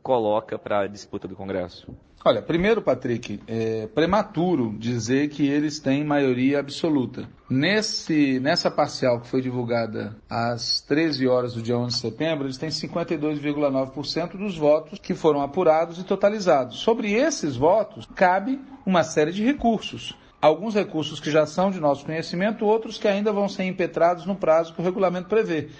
coloca 0.00 0.56
para 0.56 0.82
a 0.82 0.86
disputa 0.86 1.26
do 1.26 1.34
Congresso? 1.34 1.92
Olha, 2.24 2.40
primeiro, 2.40 2.80
Patrick, 2.80 3.40
é 3.48 3.88
prematuro 3.88 4.72
dizer 4.78 5.28
que 5.28 5.44
eles 5.44 5.80
têm 5.80 6.04
maioria 6.04 6.60
absoluta. 6.60 7.28
Nesse, 7.50 8.38
nessa 8.38 8.70
parcial 8.70 9.20
que 9.20 9.26
foi 9.26 9.42
divulgada 9.42 10.16
às 10.30 10.80
13 10.82 11.26
horas 11.26 11.54
do 11.54 11.62
dia 11.62 11.76
11 11.76 11.96
de 11.96 12.00
setembro, 12.00 12.46
eles 12.46 12.58
têm 12.58 12.68
52,9% 12.68 14.36
dos 14.36 14.56
votos 14.56 15.00
que 15.00 15.14
foram 15.14 15.42
apurados 15.42 15.98
e 15.98 16.04
totalizados. 16.04 16.78
Sobre 16.78 17.12
esses 17.12 17.56
votos, 17.56 18.06
cabe 18.14 18.60
uma 18.86 19.02
série 19.02 19.32
de 19.32 19.44
recursos. 19.44 20.16
Alguns 20.40 20.76
recursos 20.76 21.18
que 21.18 21.28
já 21.28 21.44
são 21.44 21.72
de 21.72 21.80
nosso 21.80 22.04
conhecimento, 22.04 22.64
outros 22.64 22.98
que 22.98 23.08
ainda 23.08 23.32
vão 23.32 23.48
ser 23.48 23.64
impetrados 23.64 24.26
no 24.26 24.36
prazo 24.36 24.72
que 24.74 24.80
o 24.80 24.84
regulamento 24.84 25.28
prevê. 25.28 25.70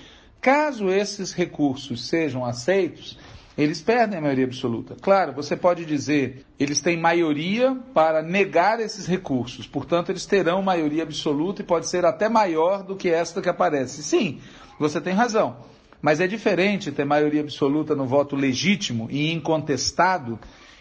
Caso 0.40 0.90
esses 0.90 1.32
recursos 1.32 2.06
sejam 2.06 2.44
aceitos, 2.44 3.18
eles 3.56 3.80
perdem 3.80 4.18
a 4.18 4.20
maioria 4.20 4.44
absoluta. 4.44 4.96
Claro, 5.00 5.32
você 5.32 5.56
pode 5.56 5.84
dizer, 5.86 6.44
eles 6.58 6.82
têm 6.82 6.96
maioria 6.96 7.74
para 7.94 8.22
negar 8.22 8.80
esses 8.80 9.06
recursos, 9.06 9.66
portanto, 9.66 10.10
eles 10.10 10.26
terão 10.26 10.62
maioria 10.62 11.02
absoluta 11.02 11.62
e 11.62 11.64
pode 11.64 11.88
ser 11.88 12.04
até 12.04 12.28
maior 12.28 12.82
do 12.82 12.94
que 12.94 13.08
esta 13.08 13.40
que 13.40 13.48
aparece. 13.48 14.02
Sim, 14.02 14.40
você 14.78 15.00
tem 15.00 15.14
razão. 15.14 15.56
Mas 16.02 16.20
é 16.20 16.26
diferente 16.26 16.92
ter 16.92 17.04
maioria 17.04 17.40
absoluta 17.40 17.94
no 17.94 18.06
voto 18.06 18.36
legítimo 18.36 19.08
e 19.10 19.32
incontestado 19.32 20.38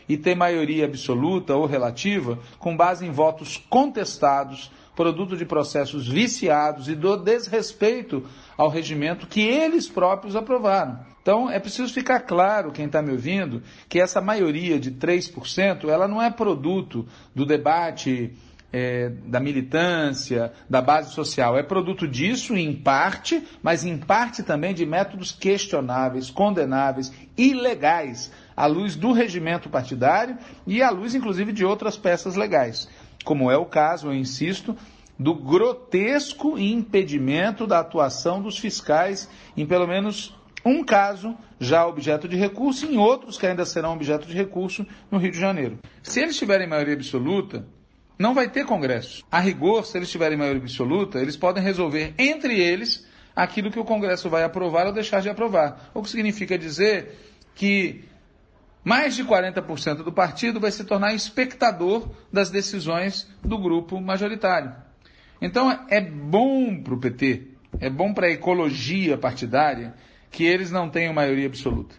e 0.08 0.18
ter 0.18 0.36
maioria 0.36 0.86
absoluta 0.86 1.56
ou 1.56 1.66
relativa 1.66 2.38
com 2.60 2.76
base 2.76 3.06
em 3.06 3.12
votos 3.12 3.58
contestados, 3.70 4.70
produto 4.96 5.36
de 5.36 5.46
processos 5.46 6.08
viciados 6.08 6.88
e 6.88 6.96
do 6.96 7.18
desrespeito 7.18 8.24
ao 8.58 8.70
regimento 8.70 9.28
que 9.28 9.42
eles 9.42 9.88
próprios 9.88 10.36
aprovaram. 10.36 11.00
Então, 11.22 11.50
é 11.50 11.60
preciso 11.60 11.94
ficar 11.94 12.22
claro, 12.22 12.72
quem 12.72 12.86
está 12.86 13.02
me 13.02 13.12
ouvindo, 13.12 13.62
que 13.90 14.00
essa 14.00 14.22
maioria 14.22 14.80
de 14.80 14.92
3%, 14.92 15.90
ela 15.90 16.08
não 16.08 16.22
é 16.22 16.30
produto 16.30 17.06
do 17.34 17.46
debate 17.46 18.32
é, 18.72 19.10
da 19.26 19.40
militância, 19.40 20.52
da 20.70 20.82
base 20.82 21.14
social. 21.14 21.58
É 21.58 21.64
produto 21.64 22.06
disso, 22.06 22.56
em 22.56 22.74
parte, 22.74 23.42
mas 23.64 23.86
em 23.86 23.98
parte 23.98 24.44
também 24.44 24.74
de 24.74 24.86
métodos 24.86 25.32
questionáveis, 25.32 26.30
condenáveis, 26.30 27.10
ilegais, 27.38 28.30
à 28.56 28.66
luz 28.66 28.96
do 28.96 29.14
regimento 29.14 29.70
partidário 29.70 30.38
e 30.68 30.84
à 30.84 30.90
luz, 30.90 31.16
inclusive, 31.16 31.54
de 31.54 31.64
outras 31.64 31.98
peças 31.98 32.36
legais. 32.36 32.90
Como 33.26 33.52
é 33.52 33.58
o 33.58 33.66
caso, 33.66 34.08
eu 34.08 34.14
insisto, 34.14 34.78
do 35.20 35.34
grotesco 35.34 36.58
impedimento 36.58 37.66
da 37.66 37.80
atuação 37.80 38.42
dos 38.42 38.58
fiscais 38.58 39.30
em 39.58 39.66
pelo 39.66 39.88
menos 39.88 40.34
um 40.64 40.84
caso 40.84 41.36
já 41.60 41.86
objeto 41.86 42.28
de 42.28 42.36
recurso 42.36 42.86
e 42.86 42.94
em 42.94 42.98
outros 42.98 43.38
que 43.38 43.48
ainda 43.48 43.66
serão 43.66 43.94
objeto 43.94 44.28
de 44.28 44.34
recurso 44.34 44.86
no 45.12 45.18
Rio 45.18 45.32
de 45.32 45.40
Janeiro. 45.40 45.80
Se 46.04 46.22
eles 46.22 46.38
tiverem 46.38 46.68
maioria 46.68 46.94
absoluta, 46.94 47.66
não 48.18 48.34
vai 48.34 48.50
ter 48.50 48.66
Congresso. 48.66 49.24
A 49.32 49.40
rigor, 49.40 49.86
se 49.86 49.98
eles 49.98 50.10
tiverem 50.10 50.38
maioria 50.38 50.62
absoluta, 50.62 51.20
eles 51.20 51.36
podem 51.36 51.64
resolver 51.64 52.14
entre 52.18 52.60
eles 52.60 53.08
aquilo 53.36 53.72
que 53.72 53.80
o 53.80 53.86
Congresso 53.86 54.30
vai 54.30 54.44
aprovar 54.44 54.86
ou 54.88 54.94
deixar 54.94 55.22
de 55.22 55.30
aprovar. 55.30 55.90
O 55.94 56.02
que 56.02 56.10
significa 56.10 56.58
dizer 56.58 57.18
que 57.56 58.06
mais 58.86 59.16
de 59.16 59.26
40% 59.26 60.04
do 60.04 60.14
partido 60.14 60.60
vai 60.60 60.72
se 60.72 60.84
tornar 60.84 61.16
espectador 61.16 62.08
das 62.32 62.52
decisões 62.52 63.28
do 63.44 63.58
grupo 63.58 64.00
majoritário. 64.00 64.76
Então 65.42 65.86
é 65.90 66.00
bom 66.00 66.82
para 66.84 66.94
o 66.94 67.00
PT, 67.00 67.48
é 67.80 67.90
bom 67.90 68.14
para 68.14 68.28
a 68.28 68.32
ecologia 68.32 69.18
partidária 69.18 69.96
que 70.30 70.44
eles 70.44 70.70
não 70.70 70.88
tenham 70.88 71.14
maioria 71.14 71.48
absoluta. 71.48 71.96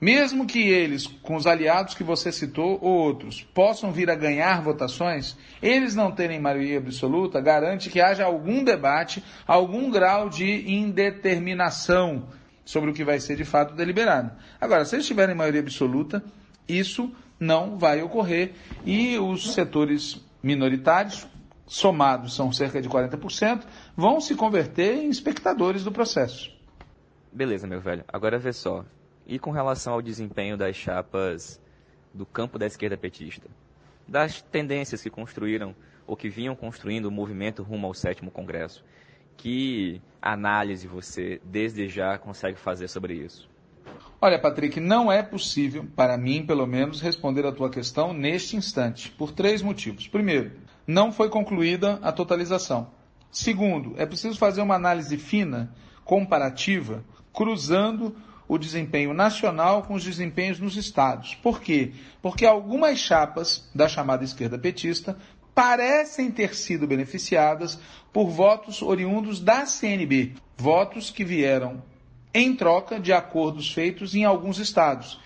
Mesmo 0.00 0.46
que 0.46 0.60
eles, 0.60 1.06
com 1.06 1.36
os 1.36 1.46
aliados 1.46 1.94
que 1.94 2.02
você 2.02 2.32
citou 2.32 2.78
ou 2.80 2.90
outros, 2.90 3.42
possam 3.42 3.92
vir 3.92 4.08
a 4.08 4.14
ganhar 4.14 4.62
votações, 4.62 5.36
eles 5.62 5.94
não 5.94 6.10
terem 6.10 6.40
maioria 6.40 6.78
absoluta 6.78 7.38
garante 7.38 7.90
que 7.90 8.00
haja 8.00 8.24
algum 8.24 8.64
debate, 8.64 9.22
algum 9.46 9.90
grau 9.90 10.30
de 10.30 10.72
indeterminação 10.72 12.26
sobre 12.70 12.88
o 12.88 12.94
que 12.94 13.02
vai 13.02 13.18
ser 13.18 13.34
de 13.34 13.44
fato 13.44 13.74
deliberado. 13.74 14.30
Agora, 14.60 14.84
se 14.84 14.94
eles 14.94 15.04
tiverem 15.04 15.34
maioria 15.34 15.60
absoluta, 15.60 16.22
isso 16.68 17.12
não 17.38 17.76
vai 17.76 18.00
ocorrer 18.00 18.52
e 18.86 19.18
os 19.18 19.54
setores 19.54 20.24
minoritários, 20.40 21.26
somados 21.66 22.32
são 22.36 22.52
cerca 22.52 22.80
de 22.80 22.88
40%, 22.88 23.64
vão 23.96 24.20
se 24.20 24.36
converter 24.36 24.94
em 24.98 25.10
espectadores 25.10 25.82
do 25.82 25.90
processo. 25.90 26.56
Beleza, 27.32 27.66
meu 27.66 27.80
velho. 27.80 28.04
Agora 28.06 28.38
vê 28.38 28.52
só. 28.52 28.84
E 29.26 29.36
com 29.36 29.50
relação 29.50 29.94
ao 29.94 30.02
desempenho 30.02 30.56
das 30.56 30.76
chapas 30.76 31.60
do 32.14 32.24
campo 32.24 32.56
da 32.56 32.66
esquerda 32.66 32.96
petista? 32.96 33.48
Das 34.06 34.42
tendências 34.42 35.02
que 35.02 35.10
construíram 35.10 35.74
ou 36.06 36.16
que 36.16 36.28
vinham 36.28 36.54
construindo 36.54 37.06
o 37.06 37.10
movimento 37.10 37.64
rumo 37.64 37.88
ao 37.88 37.94
sétimo 37.94 38.30
congresso? 38.30 38.84
Que 39.42 40.02
análise 40.20 40.86
você, 40.86 41.40
desde 41.42 41.88
já, 41.88 42.18
consegue 42.18 42.58
fazer 42.58 42.88
sobre 42.88 43.14
isso? 43.14 43.48
Olha, 44.20 44.38
Patrick, 44.38 44.78
não 44.78 45.10
é 45.10 45.22
possível, 45.22 45.86
para 45.96 46.18
mim, 46.18 46.44
pelo 46.44 46.66
menos, 46.66 47.00
responder 47.00 47.46
a 47.46 47.52
tua 47.52 47.70
questão 47.70 48.12
neste 48.12 48.54
instante, 48.54 49.10
por 49.12 49.32
três 49.32 49.62
motivos. 49.62 50.06
Primeiro, 50.06 50.52
não 50.86 51.10
foi 51.10 51.30
concluída 51.30 51.98
a 52.02 52.12
totalização. 52.12 52.90
Segundo, 53.30 53.94
é 53.96 54.04
preciso 54.04 54.38
fazer 54.38 54.60
uma 54.60 54.74
análise 54.74 55.16
fina, 55.16 55.74
comparativa, 56.04 57.02
cruzando 57.32 58.14
o 58.46 58.58
desempenho 58.58 59.14
nacional 59.14 59.84
com 59.84 59.94
os 59.94 60.04
desempenhos 60.04 60.60
nos 60.60 60.76
estados. 60.76 61.34
Por 61.36 61.62
quê? 61.62 61.94
Porque 62.20 62.44
algumas 62.44 62.98
chapas 62.98 63.70
da 63.74 63.88
chamada 63.88 64.22
esquerda 64.22 64.58
petista 64.58 65.16
parecem 65.54 66.30
ter 66.30 66.54
sido 66.54 66.86
beneficiadas 66.86 67.78
por 68.12 68.28
votos 68.28 68.82
oriundos 68.82 69.40
da 69.40 69.66
CNB, 69.66 70.34
votos 70.56 71.10
que 71.10 71.24
vieram 71.24 71.82
em 72.32 72.54
troca 72.54 72.98
de 73.00 73.12
acordos 73.12 73.72
feitos 73.72 74.14
em 74.14 74.24
alguns 74.24 74.58
estados. 74.58 75.20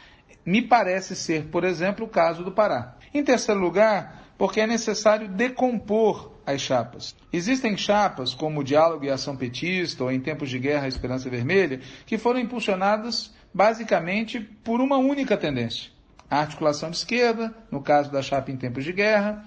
Me 0.44 0.62
parece 0.62 1.14
ser, 1.16 1.46
por 1.46 1.64
exemplo, 1.64 2.04
o 2.04 2.08
caso 2.08 2.44
do 2.44 2.52
Pará. 2.52 2.96
Em 3.12 3.22
terceiro 3.22 3.60
lugar, 3.60 4.24
porque 4.36 4.60
é 4.60 4.66
necessário 4.66 5.28
decompor 5.28 6.32
as 6.46 6.60
chapas. 6.60 7.14
Existem 7.32 7.76
chapas, 7.76 8.34
como 8.34 8.60
o 8.60 8.64
Diálogo 8.64 9.04
e 9.04 9.10
Ação 9.10 9.36
Petista, 9.36 10.04
ou 10.04 10.12
em 10.12 10.20
tempos 10.20 10.50
de 10.50 10.58
guerra 10.58 10.84
a 10.84 10.88
Esperança 10.88 11.30
Vermelha, 11.30 11.80
que 12.04 12.18
foram 12.18 12.40
impulsionadas 12.40 13.32
basicamente 13.52 14.40
por 14.40 14.80
uma 14.80 14.98
única 14.98 15.36
tendência. 15.36 15.90
A 16.28 16.40
articulação 16.40 16.90
de 16.90 16.96
esquerda, 16.96 17.54
no 17.70 17.80
caso 17.80 18.10
da 18.10 18.20
chapa 18.20 18.50
em 18.50 18.56
tempos 18.56 18.84
de 18.84 18.92
guerra, 18.92 19.44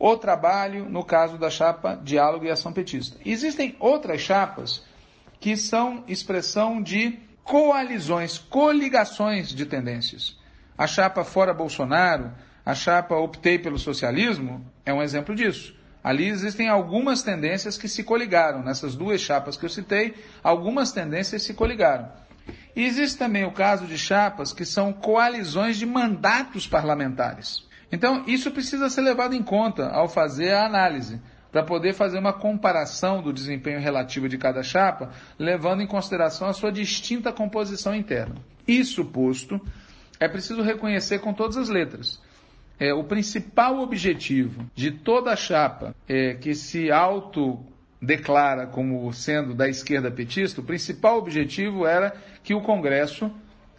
o 0.00 0.16
trabalho, 0.16 0.88
no 0.88 1.04
caso 1.04 1.36
da 1.36 1.50
chapa 1.50 1.94
Diálogo 2.02 2.46
e 2.46 2.50
Ação 2.50 2.72
Petista. 2.72 3.18
Existem 3.22 3.76
outras 3.78 4.22
chapas 4.22 4.82
que 5.38 5.58
são 5.58 6.02
expressão 6.08 6.82
de 6.82 7.18
coalizões, 7.44 8.38
coligações 8.38 9.50
de 9.50 9.66
tendências. 9.66 10.38
A 10.76 10.86
chapa 10.86 11.22
Fora 11.22 11.52
Bolsonaro, 11.52 12.32
a 12.64 12.74
chapa 12.74 13.14
Optei 13.14 13.58
pelo 13.58 13.78
Socialismo 13.78 14.64
é 14.86 14.94
um 14.94 15.02
exemplo 15.02 15.34
disso. 15.34 15.78
Ali 16.02 16.28
existem 16.28 16.66
algumas 16.66 17.22
tendências 17.22 17.76
que 17.76 17.86
se 17.86 18.02
coligaram. 18.02 18.62
Nessas 18.62 18.96
duas 18.96 19.20
chapas 19.20 19.54
que 19.58 19.66
eu 19.66 19.70
citei, 19.70 20.14
algumas 20.42 20.92
tendências 20.92 21.42
se 21.42 21.52
coligaram. 21.52 22.10
E 22.74 22.86
existe 22.86 23.18
também 23.18 23.44
o 23.44 23.52
caso 23.52 23.86
de 23.86 23.98
chapas 23.98 24.50
que 24.50 24.64
são 24.64 24.94
coalizões 24.94 25.76
de 25.76 25.84
mandatos 25.84 26.66
parlamentares. 26.66 27.68
Então, 27.92 28.24
isso 28.26 28.50
precisa 28.50 28.88
ser 28.88 29.00
levado 29.00 29.34
em 29.34 29.42
conta 29.42 29.88
ao 29.88 30.08
fazer 30.08 30.52
a 30.52 30.66
análise, 30.66 31.20
para 31.50 31.64
poder 31.64 31.94
fazer 31.94 32.18
uma 32.18 32.32
comparação 32.32 33.22
do 33.22 33.32
desempenho 33.32 33.80
relativo 33.80 34.28
de 34.28 34.38
cada 34.38 34.62
chapa, 34.62 35.10
levando 35.38 35.82
em 35.82 35.86
consideração 35.86 36.48
a 36.48 36.52
sua 36.52 36.70
distinta 36.70 37.32
composição 37.32 37.94
interna. 37.94 38.36
Isso 38.66 39.04
posto, 39.04 39.60
é 40.18 40.28
preciso 40.28 40.62
reconhecer 40.62 41.18
com 41.18 41.32
todas 41.34 41.56
as 41.56 41.68
letras. 41.68 42.20
É, 42.78 42.94
o 42.94 43.04
principal 43.04 43.80
objetivo 43.80 44.64
de 44.74 44.90
toda 44.90 45.36
chapa 45.36 45.94
é, 46.08 46.34
que 46.34 46.54
se 46.54 46.90
auto 46.90 47.58
declara 48.00 48.66
como 48.66 49.12
sendo 49.12 49.54
da 49.54 49.68
esquerda 49.68 50.10
petista, 50.10 50.60
o 50.60 50.64
principal 50.64 51.18
objetivo 51.18 51.84
era 51.84 52.14
que 52.42 52.54
o 52.54 52.62
Congresso 52.62 53.30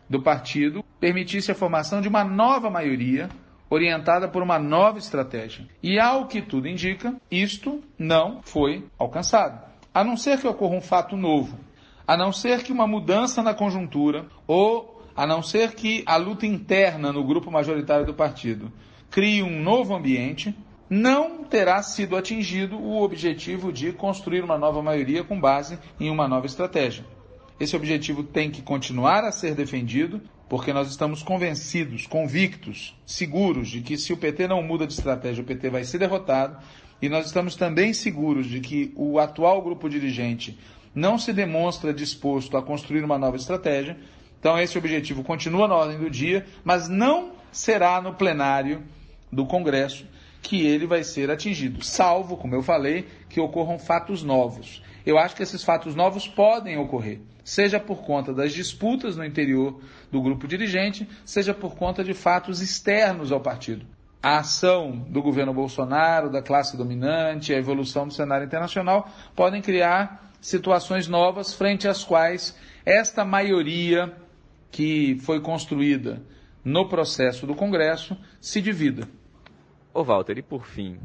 do 0.08 0.22
partido 0.22 0.84
permitisse 1.00 1.52
a 1.52 1.56
formação 1.56 2.02
de 2.02 2.08
uma 2.08 2.24
nova 2.24 2.70
maioria 2.70 3.30
orientada 3.72 4.28
por 4.28 4.44
uma 4.44 4.60
nova 4.60 5.00
estratégia. 5.00 5.66
E 5.82 5.98
ao 5.98 6.28
que 6.28 6.42
tudo 6.42 6.68
indica, 6.68 7.16
isto 7.32 7.82
não 7.98 8.42
foi 8.44 8.86
alcançado. 9.00 9.66
A 9.94 10.04
não 10.04 10.18
ser 10.18 10.40
que 10.40 10.48
ocorra 10.48 10.76
um 10.76 10.82
fato 10.82 11.16
novo, 11.16 11.58
a 12.06 12.18
não 12.18 12.34
ser 12.34 12.64
que 12.64 12.74
uma 12.74 12.86
mudança 12.86 13.42
na 13.42 13.54
conjuntura 13.54 14.26
ou 14.46 15.02
a 15.16 15.26
não 15.26 15.42
ser 15.42 15.74
que 15.74 16.04
a 16.06 16.18
luta 16.18 16.46
interna 16.46 17.14
no 17.14 17.24
grupo 17.24 17.50
majoritário 17.50 18.06
do 18.06 18.14
partido 18.14 18.72
crie 19.10 19.42
um 19.42 19.62
novo 19.62 19.96
ambiente, 19.96 20.54
não 20.90 21.46
terá 21.46 21.82
sido 21.82 22.18
atingido 22.18 22.78
o 22.78 23.02
objetivo 23.02 23.72
de 23.72 23.94
construir 23.94 24.44
uma 24.44 24.58
nova 24.58 24.82
maioria 24.82 25.24
com 25.24 25.40
base 25.40 25.80
em 25.98 26.10
uma 26.10 26.28
nova 26.28 26.46
estratégia. 26.46 27.06
Esse 27.60 27.76
objetivo 27.76 28.24
tem 28.24 28.50
que 28.50 28.62
continuar 28.62 29.24
a 29.24 29.32
ser 29.32 29.56
defendido, 29.56 30.22
porque 30.50 30.74
nós 30.74 30.90
estamos 30.90 31.24
convencidos, 31.24 32.08
convictos, 32.08 32.96
seguros 33.06 33.70
de 33.70 33.82
que 33.82 33.98
se 33.98 34.12
o 34.12 34.18
PT 34.18 34.48
não 34.48 34.62
muda 34.64 34.88
de 34.88 34.94
estratégia, 34.94 35.44
o 35.44 35.46
PT 35.46 35.70
vai 35.70 35.84
ser 35.84 35.98
derrotado, 35.98 36.58
e 37.02 37.10
nós 37.10 37.26
estamos 37.26 37.56
também 37.56 37.94
seguros 37.94 38.48
de 38.48 38.60
que 38.60 38.92
o 38.96 39.20
atual 39.20 39.62
grupo 39.62 39.90
dirigente 39.90 40.58
não 40.94 41.18
se 41.18 41.32
demonstra 41.34 41.94
disposto 41.94 42.58
a 42.58 42.62
construir 42.62 43.04
uma 43.04 43.18
nova 43.18 43.38
estratégia. 43.38 43.98
Então, 44.40 44.60
esse 44.60 44.78
objetivo 44.78 45.24
continua 45.24 45.68
na 45.68 45.76
ordem 45.76 45.98
do 45.98 46.10
dia, 46.10 46.46
mas 46.64 46.88
não 46.88 47.34
será 47.52 48.02
no 48.02 48.14
plenário 48.14 48.84
do 49.32 49.46
Congresso 49.46 50.06
que 50.42 50.66
ele 50.66 50.88
vai 50.88 51.04
ser 51.04 51.30
atingido, 51.30 51.84
salvo, 51.84 52.36
como 52.36 52.56
eu 52.56 52.64
falei, 52.64 53.08
que 53.30 53.40
ocorram 53.40 53.78
fatos 53.78 54.24
novos. 54.24 54.82
Eu 55.06 55.18
acho 55.18 55.36
que 55.36 55.44
esses 55.44 55.64
fatos 55.64 55.96
novos 55.96 56.28
podem 56.28 56.78
ocorrer, 56.78 57.20
seja 57.44 57.80
por 57.80 58.04
conta 58.04 58.34
das 58.34 58.54
disputas 58.54 59.16
no 59.16 59.26
interior 59.26 59.80
do 60.12 60.22
grupo 60.22 60.48
dirigente, 60.48 61.08
seja 61.26 61.54
por 61.54 61.76
conta 61.76 62.04
de 62.04 62.14
fatos 62.14 62.62
externos 62.62 63.32
ao 63.32 63.40
partido. 63.40 63.86
A 64.22 64.38
ação 64.38 65.06
do 65.10 65.22
governo 65.22 65.54
Bolsonaro, 65.54 66.30
da 66.30 66.42
classe 66.42 66.78
dominante, 66.78 67.54
a 67.54 67.58
evolução 67.58 68.08
do 68.08 68.14
cenário 68.14 68.46
internacional 68.46 69.10
podem 69.36 69.62
criar 69.62 70.32
situações 70.40 71.08
novas 71.08 71.54
frente 71.54 71.88
às 71.88 72.04
quais 72.04 72.56
esta 72.86 73.26
maioria 73.26 74.16
que 74.72 75.18
foi 75.22 75.42
construída 75.42 76.22
no 76.64 76.88
processo 76.88 77.48
do 77.48 77.56
Congresso 77.56 78.16
se 78.40 78.62
divida. 78.62 79.08
Ô 79.94 80.04
Walter, 80.04 80.38
e 80.38 80.42
por 80.42 80.66
fim, 80.66 81.00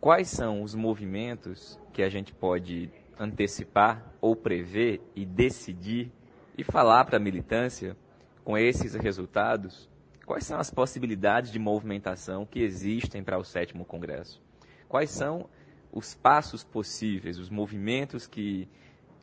quais 0.00 0.28
são 0.28 0.62
os 0.62 0.74
movimentos 0.74 1.78
que 1.92 2.02
a 2.02 2.08
gente 2.08 2.32
pode 2.32 2.90
antecipar 3.18 4.02
ou 4.20 4.34
prever 4.34 5.00
e 5.14 5.24
decidir 5.24 6.10
e 6.56 6.64
falar 6.64 7.04
para 7.04 7.16
a 7.16 7.20
militância 7.20 7.96
com 8.44 8.56
esses 8.56 8.94
resultados? 8.94 9.88
Quais 10.26 10.46
são 10.46 10.58
as 10.58 10.70
possibilidades 10.70 11.52
de 11.52 11.58
movimentação 11.58 12.46
que 12.46 12.60
existem 12.60 13.22
para 13.22 13.38
o 13.38 13.44
sétimo 13.44 13.84
congresso? 13.84 14.40
Quais 14.88 15.10
são 15.10 15.48
os 15.92 16.14
passos 16.14 16.64
possíveis, 16.64 17.38
os 17.38 17.50
movimentos 17.50 18.26
que, 18.26 18.68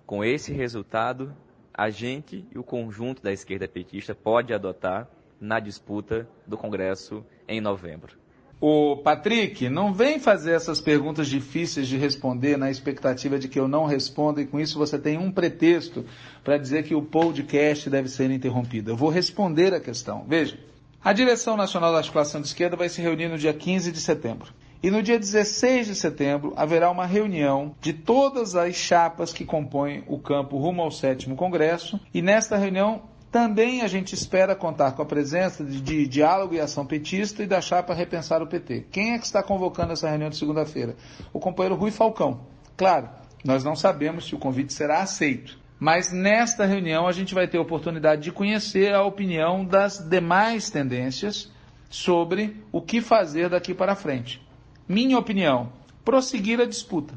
com 0.05 0.23
esse 0.23 0.53
resultado, 0.53 1.35
a 1.73 1.89
gente 1.89 2.45
e 2.53 2.57
o 2.57 2.63
conjunto 2.63 3.21
da 3.21 3.31
esquerda 3.31 3.67
petista 3.67 4.13
pode 4.13 4.53
adotar 4.53 5.09
na 5.39 5.59
disputa 5.59 6.27
do 6.45 6.57
Congresso 6.57 7.25
em 7.47 7.59
novembro? 7.59 8.20
O 8.63 8.97
Patrick, 8.97 9.67
não 9.69 9.91
vem 9.91 10.19
fazer 10.19 10.51
essas 10.51 10.79
perguntas 10.79 11.27
difíceis 11.27 11.87
de 11.87 11.97
responder 11.97 12.57
na 12.57 12.69
expectativa 12.69 13.39
de 13.39 13.47
que 13.47 13.59
eu 13.59 13.67
não 13.67 13.87
responda 13.87 14.39
e 14.39 14.45
com 14.45 14.59
isso 14.59 14.77
você 14.77 14.99
tem 14.99 15.17
um 15.17 15.31
pretexto 15.31 16.05
para 16.43 16.59
dizer 16.59 16.83
que 16.83 16.93
o 16.93 17.01
podcast 17.01 17.89
deve 17.89 18.07
ser 18.07 18.29
interrompido. 18.29 18.91
Eu 18.91 18.95
vou 18.95 19.09
responder 19.09 19.73
a 19.73 19.79
questão. 19.79 20.23
Veja, 20.27 20.59
a 21.03 21.11
Direção 21.11 21.57
Nacional 21.57 21.91
da 21.91 21.97
Articulação 21.97 22.39
de 22.39 22.45
Esquerda 22.45 22.77
vai 22.77 22.87
se 22.87 23.01
reunir 23.01 23.29
no 23.29 23.37
dia 23.39 23.51
15 23.51 23.91
de 23.91 23.99
setembro. 23.99 24.53
E 24.83 24.91
no 24.91 25.01
dia 25.01 25.17
16 25.17 25.87
de 25.87 25.95
setembro 25.95 26.53
haverá 26.55 26.91
uma 26.91 27.07
reunião 27.07 27.75
de 27.81 27.93
todas 27.93 28.55
as 28.55 28.75
chapas 28.75 29.33
que 29.33 29.43
compõem 29.43 30.03
o 30.07 30.19
campo 30.19 30.59
rumo 30.59 30.83
ao 30.83 30.91
sétimo 30.91 31.35
congresso. 31.35 31.99
E 32.13 32.21
nesta 32.21 32.57
reunião 32.57 33.01
também 33.31 33.81
a 33.81 33.87
gente 33.87 34.13
espera 34.13 34.53
contar 34.53 34.91
com 34.91 35.01
a 35.01 35.05
presença 35.05 35.63
de, 35.63 35.79
de, 35.79 36.05
diálogo 36.05 36.53
e 36.53 36.59
ação 36.59 36.85
petista 36.85 37.41
e 37.41 37.47
da 37.47 37.61
chapa 37.61 37.93
Repensar 37.93 38.41
o 38.41 38.47
PT. 38.47 38.87
Quem 38.91 39.13
é 39.13 39.17
que 39.17 39.25
está 39.25 39.41
convocando 39.41 39.93
essa 39.93 40.09
reunião 40.09 40.29
de 40.29 40.35
segunda-feira? 40.35 40.95
O 41.31 41.39
companheiro 41.39 41.75
Rui 41.75 41.91
Falcão. 41.91 42.41
Claro, 42.75 43.09
nós 43.43 43.63
não 43.63 43.75
sabemos 43.75 44.25
se 44.25 44.35
o 44.35 44.37
convite 44.37 44.73
será 44.73 44.99
aceito. 45.01 45.57
Mas 45.79 46.11
nesta 46.11 46.65
reunião 46.65 47.07
a 47.07 47.11
gente 47.13 47.33
vai 47.33 47.47
ter 47.47 47.57
a 47.57 47.61
oportunidade 47.61 48.21
de 48.21 48.31
conhecer 48.31 48.93
a 48.93 49.03
opinião 49.03 49.63
das 49.63 49.97
demais 49.97 50.69
tendências 50.69 51.49
sobre 51.89 52.61
o 52.71 52.81
que 52.81 53.01
fazer 53.01 53.49
daqui 53.49 53.73
para 53.73 53.95
frente. 53.95 54.45
Minha 54.87 55.17
opinião, 55.17 55.71
prosseguir 56.03 56.59
a 56.59 56.65
disputa. 56.65 57.15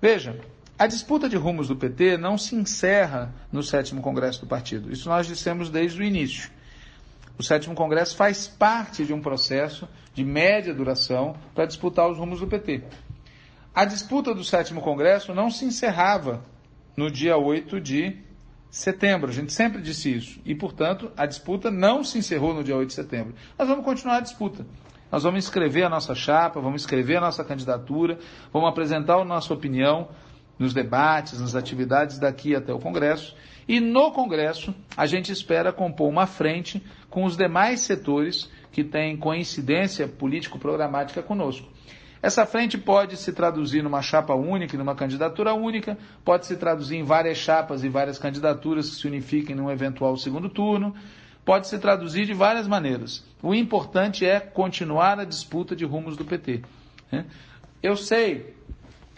Veja, 0.00 0.38
a 0.78 0.86
disputa 0.86 1.28
de 1.28 1.36
rumos 1.36 1.68
do 1.68 1.76
PT 1.76 2.18
não 2.18 2.36
se 2.36 2.54
encerra 2.54 3.34
no 3.50 3.62
sétimo 3.62 4.02
congresso 4.02 4.40
do 4.40 4.46
partido. 4.46 4.92
Isso 4.92 5.08
nós 5.08 5.26
dissemos 5.26 5.70
desde 5.70 6.00
o 6.00 6.04
início. 6.04 6.50
O 7.38 7.42
sétimo 7.42 7.74
congresso 7.74 8.16
faz 8.16 8.46
parte 8.46 9.04
de 9.04 9.12
um 9.12 9.20
processo 9.20 9.88
de 10.14 10.24
média 10.24 10.74
duração 10.74 11.36
para 11.54 11.66
disputar 11.66 12.10
os 12.10 12.18
rumos 12.18 12.40
do 12.40 12.46
PT. 12.46 12.82
A 13.74 13.84
disputa 13.84 14.34
do 14.34 14.44
sétimo 14.44 14.80
congresso 14.80 15.34
não 15.34 15.50
se 15.50 15.64
encerrava 15.64 16.42
no 16.96 17.10
dia 17.10 17.36
8 17.36 17.80
de 17.80 18.18
setembro. 18.70 19.30
A 19.30 19.32
gente 19.32 19.52
sempre 19.52 19.80
disse 19.80 20.14
isso. 20.14 20.40
E, 20.44 20.54
portanto, 20.54 21.10
a 21.16 21.26
disputa 21.26 21.70
não 21.70 22.02
se 22.04 22.18
encerrou 22.18 22.54
no 22.54 22.64
dia 22.64 22.76
8 22.76 22.88
de 22.88 22.94
setembro. 22.94 23.34
Nós 23.58 23.68
vamos 23.68 23.84
continuar 23.84 24.16
a 24.16 24.20
disputa. 24.20 24.66
Nós 25.10 25.22
vamos 25.22 25.44
escrever 25.44 25.84
a 25.84 25.88
nossa 25.88 26.14
chapa, 26.14 26.60
vamos 26.60 26.82
escrever 26.82 27.16
a 27.16 27.20
nossa 27.20 27.44
candidatura, 27.44 28.18
vamos 28.52 28.68
apresentar 28.68 29.18
a 29.18 29.24
nossa 29.24 29.54
opinião, 29.54 30.08
nos 30.58 30.72
debates, 30.72 31.40
nas 31.40 31.54
atividades 31.54 32.18
daqui 32.18 32.54
até 32.54 32.72
o 32.72 32.78
Congresso. 32.78 33.34
E 33.68 33.80
no 33.80 34.12
Congresso, 34.12 34.74
a 34.96 35.06
gente 35.06 35.32
espera 35.32 35.72
compor 35.72 36.08
uma 36.08 36.26
frente 36.26 36.82
com 37.10 37.24
os 37.24 37.36
demais 37.36 37.80
setores 37.80 38.50
que 38.70 38.84
têm 38.84 39.16
coincidência 39.16 40.06
político-programática 40.06 41.22
conosco. 41.22 41.68
Essa 42.22 42.46
frente 42.46 42.78
pode 42.78 43.16
se 43.16 43.32
traduzir 43.32 43.82
numa 43.82 44.02
chapa 44.02 44.34
única, 44.34 44.76
numa 44.76 44.94
candidatura 44.94 45.54
única, 45.54 45.98
pode 46.24 46.46
se 46.46 46.56
traduzir 46.56 46.96
em 46.96 47.02
várias 47.02 47.38
chapas 47.38 47.84
e 47.84 47.88
várias 47.88 48.18
candidaturas 48.18 48.88
que 48.88 48.96
se 48.96 49.06
unifiquem 49.06 49.54
num 49.54 49.70
eventual 49.70 50.16
segundo 50.16 50.48
turno, 50.48 50.94
pode 51.44 51.68
se 51.68 51.78
traduzir 51.78 52.26
de 52.26 52.34
várias 52.34 52.66
maneiras. 52.66 53.24
O 53.42 53.54
importante 53.54 54.26
é 54.26 54.40
continuar 54.40 55.20
a 55.20 55.24
disputa 55.24 55.76
de 55.76 55.84
rumos 55.84 56.16
do 56.16 56.24
PT. 56.24 56.62
Né? 57.12 57.26
Eu 57.82 57.96
sei 57.96 58.56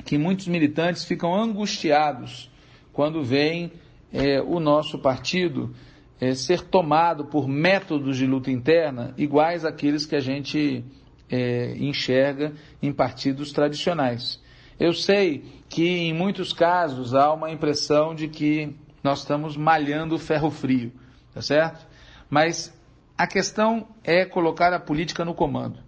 que 0.05 0.17
muitos 0.19 0.47
militantes 0.47 1.05
ficam 1.05 1.35
angustiados 1.35 2.51
quando 2.93 3.23
veem 3.23 3.73
é, 4.13 4.41
o 4.41 4.59
nosso 4.59 4.99
partido 4.99 5.75
é, 6.21 6.35
ser 6.35 6.63
tomado 6.63 7.27
por 7.27 7.47
métodos 7.47 8.17
de 8.17 8.27
luta 8.27 8.51
interna 8.51 9.15
iguais 9.17 9.65
àqueles 9.65 10.05
que 10.07 10.17
a 10.17 10.21
gente 10.21 10.85
é, 11.31 11.77
enxerga 11.79 12.53
em 12.83 12.93
partidos 12.93 13.53
tradicionais. 13.53 14.43
Eu 14.79 14.93
sei 14.93 15.45
que 15.69 15.87
em 15.87 16.13
muitos 16.13 16.53
casos 16.53 17.15
há 17.15 17.33
uma 17.33 17.51
impressão 17.51 18.15
de 18.15 18.29
que 18.29 18.75
nós 19.03 19.21
estamos 19.21 19.57
malhando 19.57 20.19
ferro 20.19 20.51
frio, 20.51 20.93
tá 21.35 21.43
certo? 21.43 21.87
Mas 22.31 22.77
a 23.17 23.27
questão 23.27 23.89
é 24.05 24.25
colocar 24.25 24.73
a 24.73 24.81
política 24.81 25.25
no 25.25 25.35
comando. 25.35 25.88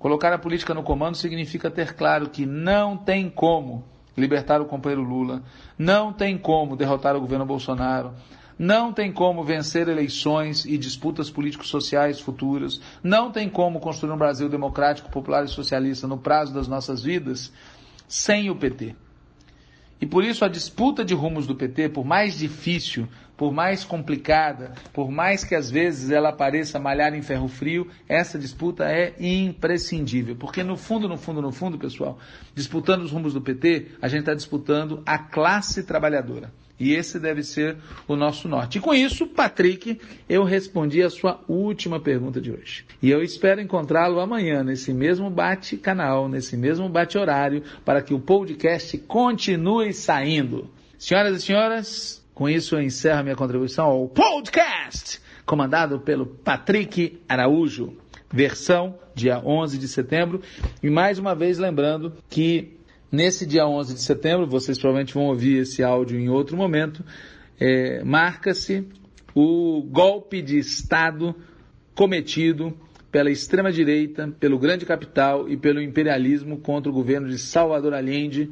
Colocar 0.00 0.32
a 0.32 0.38
política 0.38 0.72
no 0.72 0.82
comando 0.82 1.14
significa 1.14 1.70
ter 1.70 1.94
claro 1.94 2.30
que 2.30 2.46
não 2.46 2.96
tem 2.96 3.28
como 3.28 3.84
libertar 4.16 4.58
o 4.58 4.64
companheiro 4.64 5.02
Lula, 5.02 5.42
não 5.78 6.10
tem 6.10 6.38
como 6.38 6.74
derrotar 6.74 7.14
o 7.14 7.20
governo 7.20 7.44
Bolsonaro, 7.44 8.14
não 8.58 8.94
tem 8.94 9.12
como 9.12 9.44
vencer 9.44 9.88
eleições 9.88 10.64
e 10.64 10.78
disputas 10.78 11.28
políticos-sociais 11.28 12.18
futuras, 12.18 12.80
não 13.02 13.30
tem 13.30 13.46
como 13.46 13.78
construir 13.78 14.10
um 14.10 14.16
Brasil 14.16 14.48
democrático, 14.48 15.10
popular 15.10 15.44
e 15.44 15.48
socialista 15.48 16.08
no 16.08 16.16
prazo 16.16 16.54
das 16.54 16.66
nossas 16.66 17.02
vidas 17.02 17.52
sem 18.08 18.48
o 18.48 18.56
PT. 18.56 18.96
E 20.00 20.06
por 20.06 20.24
isso 20.24 20.46
a 20.46 20.48
disputa 20.48 21.04
de 21.04 21.12
rumos 21.12 21.46
do 21.46 21.54
PT, 21.54 21.90
por 21.90 22.06
mais 22.06 22.38
difícil, 22.38 23.06
por 23.40 23.54
mais 23.54 23.84
complicada, 23.84 24.74
por 24.92 25.10
mais 25.10 25.42
que 25.42 25.54
às 25.54 25.70
vezes 25.70 26.10
ela 26.10 26.30
pareça 26.30 26.78
malhar 26.78 27.14
em 27.14 27.22
ferro 27.22 27.48
frio, 27.48 27.88
essa 28.06 28.38
disputa 28.38 28.84
é 28.84 29.14
imprescindível. 29.18 30.36
Porque 30.36 30.62
no 30.62 30.76
fundo, 30.76 31.08
no 31.08 31.16
fundo, 31.16 31.40
no 31.40 31.50
fundo, 31.50 31.78
pessoal, 31.78 32.18
disputando 32.54 33.00
os 33.00 33.10
rumos 33.10 33.32
do 33.32 33.40
PT, 33.40 33.92
a 34.02 34.08
gente 34.08 34.20
está 34.20 34.34
disputando 34.34 35.02
a 35.06 35.16
classe 35.16 35.82
trabalhadora. 35.84 36.52
E 36.78 36.92
esse 36.92 37.18
deve 37.18 37.42
ser 37.42 37.78
o 38.06 38.14
nosso 38.14 38.46
norte. 38.46 38.76
E 38.76 38.80
com 38.82 38.92
isso, 38.92 39.26
Patrick, 39.26 39.98
eu 40.28 40.44
respondi 40.44 41.02
a 41.02 41.08
sua 41.08 41.42
última 41.48 41.98
pergunta 41.98 42.42
de 42.42 42.52
hoje. 42.52 42.84
E 43.00 43.10
eu 43.10 43.22
espero 43.22 43.62
encontrá-lo 43.62 44.20
amanhã 44.20 44.62
nesse 44.62 44.92
mesmo 44.92 45.30
bate-canal, 45.30 46.28
nesse 46.28 46.58
mesmo 46.58 46.90
bate-horário, 46.90 47.62
para 47.86 48.02
que 48.02 48.12
o 48.12 48.20
podcast 48.20 48.98
continue 48.98 49.94
saindo. 49.94 50.68
Senhoras 50.98 51.38
e 51.38 51.46
senhores, 51.46 52.19
com 52.40 52.48
isso 52.48 52.74
eu 52.74 52.80
encerro 52.80 53.22
minha 53.22 53.36
contribuição 53.36 53.84
ao 53.84 54.08
podcast, 54.08 55.20
comandado 55.44 56.00
pelo 56.00 56.24
Patrick 56.24 57.20
Araújo, 57.28 57.98
versão 58.32 58.98
dia 59.14 59.42
11 59.44 59.76
de 59.76 59.86
setembro. 59.86 60.40
E 60.82 60.88
mais 60.88 61.18
uma 61.18 61.34
vez 61.34 61.58
lembrando 61.58 62.14
que 62.30 62.78
Nesse 63.12 63.44
dia 63.44 63.66
11 63.66 63.92
de 63.94 64.00
setembro, 64.02 64.46
vocês 64.46 64.78
provavelmente 64.78 65.12
vão 65.12 65.24
ouvir 65.24 65.62
esse 65.62 65.82
áudio 65.82 66.16
em 66.16 66.28
outro 66.28 66.56
momento, 66.56 67.04
é, 67.58 68.04
marca-se 68.04 68.86
o 69.34 69.82
golpe 69.82 70.40
de 70.40 70.58
Estado 70.58 71.34
cometido 71.92 72.72
pela 73.10 73.28
extrema-direita, 73.28 74.32
pelo 74.38 74.60
grande 74.60 74.86
capital 74.86 75.48
e 75.48 75.56
pelo 75.56 75.82
imperialismo 75.82 76.58
contra 76.58 76.88
o 76.88 76.94
governo 76.94 77.28
de 77.28 77.36
Salvador 77.36 77.92
Allende 77.92 78.50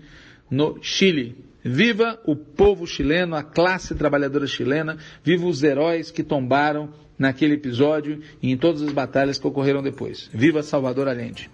no 0.50 0.76
Chile. 0.82 1.47
Viva 1.64 2.20
o 2.24 2.36
povo 2.36 2.86
chileno, 2.86 3.34
a 3.34 3.42
classe 3.42 3.94
trabalhadora 3.94 4.46
chilena, 4.46 4.96
viva 5.22 5.46
os 5.46 5.62
heróis 5.62 6.10
que 6.10 6.22
tombaram 6.22 6.92
naquele 7.18 7.54
episódio 7.54 8.22
e 8.40 8.52
em 8.52 8.56
todas 8.56 8.80
as 8.82 8.92
batalhas 8.92 9.38
que 9.38 9.46
ocorreram 9.46 9.82
depois. 9.82 10.30
Viva 10.32 10.62
Salvador 10.62 11.08
Allende! 11.08 11.50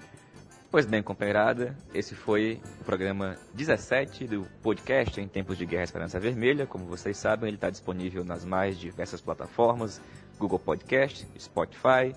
Pois 0.71 0.85
bem, 0.87 1.03
companheirada, 1.03 1.79
esse 1.95 2.17
foi 2.17 2.61
o 2.81 2.85
programa 2.85 3.37
17 3.55 4.27
do 4.27 4.45
podcast 4.61 5.21
Em 5.21 5.29
Tempos 5.29 5.57
de 5.57 5.65
Guerra 5.65 5.85
Esperança 5.85 6.19
Vermelha. 6.19 6.67
Como 6.67 6.85
vocês 6.85 7.17
sabem, 7.17 7.47
ele 7.47 7.57
está 7.57 7.71
disponível 7.71 8.25
nas 8.25 8.45
mais 8.45 8.77
diversas 8.77 9.21
plataformas, 9.21 10.03
Google 10.37 10.59
Podcast, 10.59 11.27
Spotify, 11.39 12.13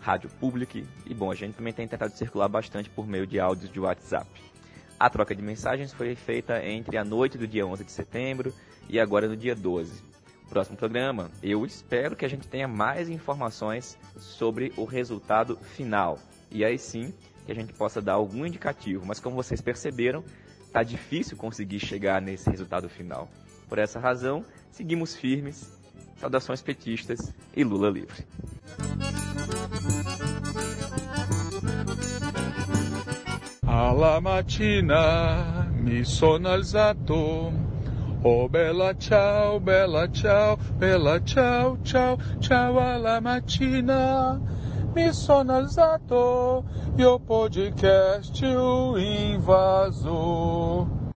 Rádio 0.00 0.28
Public 0.40 0.84
e, 1.06 1.14
bom, 1.14 1.30
a 1.30 1.34
gente 1.36 1.54
também 1.54 1.72
tem 1.72 1.86
tentado 1.86 2.12
circular 2.12 2.48
bastante 2.48 2.90
por 2.90 3.06
meio 3.06 3.24
de 3.24 3.38
áudios 3.38 3.70
de 3.70 3.78
WhatsApp. 3.78 4.51
A 5.02 5.10
troca 5.10 5.34
de 5.34 5.42
mensagens 5.42 5.92
foi 5.92 6.14
feita 6.14 6.64
entre 6.64 6.96
a 6.96 7.04
noite 7.04 7.36
do 7.36 7.44
dia 7.44 7.66
11 7.66 7.82
de 7.82 7.90
setembro 7.90 8.54
e 8.88 9.00
agora 9.00 9.26
no 9.26 9.36
dia 9.36 9.52
12. 9.52 10.00
Próximo 10.48 10.76
programa, 10.76 11.28
eu 11.42 11.66
espero 11.66 12.14
que 12.14 12.24
a 12.24 12.28
gente 12.28 12.46
tenha 12.46 12.68
mais 12.68 13.08
informações 13.08 13.98
sobre 14.16 14.72
o 14.76 14.84
resultado 14.84 15.56
final. 15.56 16.20
E 16.52 16.64
aí 16.64 16.78
sim, 16.78 17.12
que 17.44 17.50
a 17.50 17.54
gente 17.54 17.72
possa 17.72 18.00
dar 18.00 18.12
algum 18.12 18.46
indicativo, 18.46 19.04
mas 19.04 19.18
como 19.18 19.34
vocês 19.34 19.60
perceberam, 19.60 20.22
está 20.64 20.84
difícil 20.84 21.36
conseguir 21.36 21.80
chegar 21.80 22.22
nesse 22.22 22.48
resultado 22.48 22.88
final. 22.88 23.28
Por 23.68 23.78
essa 23.78 23.98
razão, 23.98 24.44
seguimos 24.70 25.16
firmes. 25.16 25.68
Saudações 26.18 26.62
petistas 26.62 27.34
e 27.56 27.64
Lula 27.64 27.90
livre. 27.90 28.24
Alla 33.74 34.20
mattina 34.20 35.66
mi 35.72 36.04
sono 36.04 36.50
alzato. 36.50 37.50
Oh 38.20 38.46
bella 38.50 38.94
ciao, 38.98 39.60
bella 39.60 40.10
ciao, 40.10 40.58
bella 40.76 41.22
ciao, 41.22 41.78
ciao, 41.80 42.18
ciao 42.38 42.78
alla 42.78 43.18
mattina. 43.20 44.38
mi 44.92 45.10
sono 45.14 45.54
alzato, 45.54 46.64
io 46.96 47.18
podcast 47.18 48.42
o 48.42 48.98
invasor. 48.98 51.01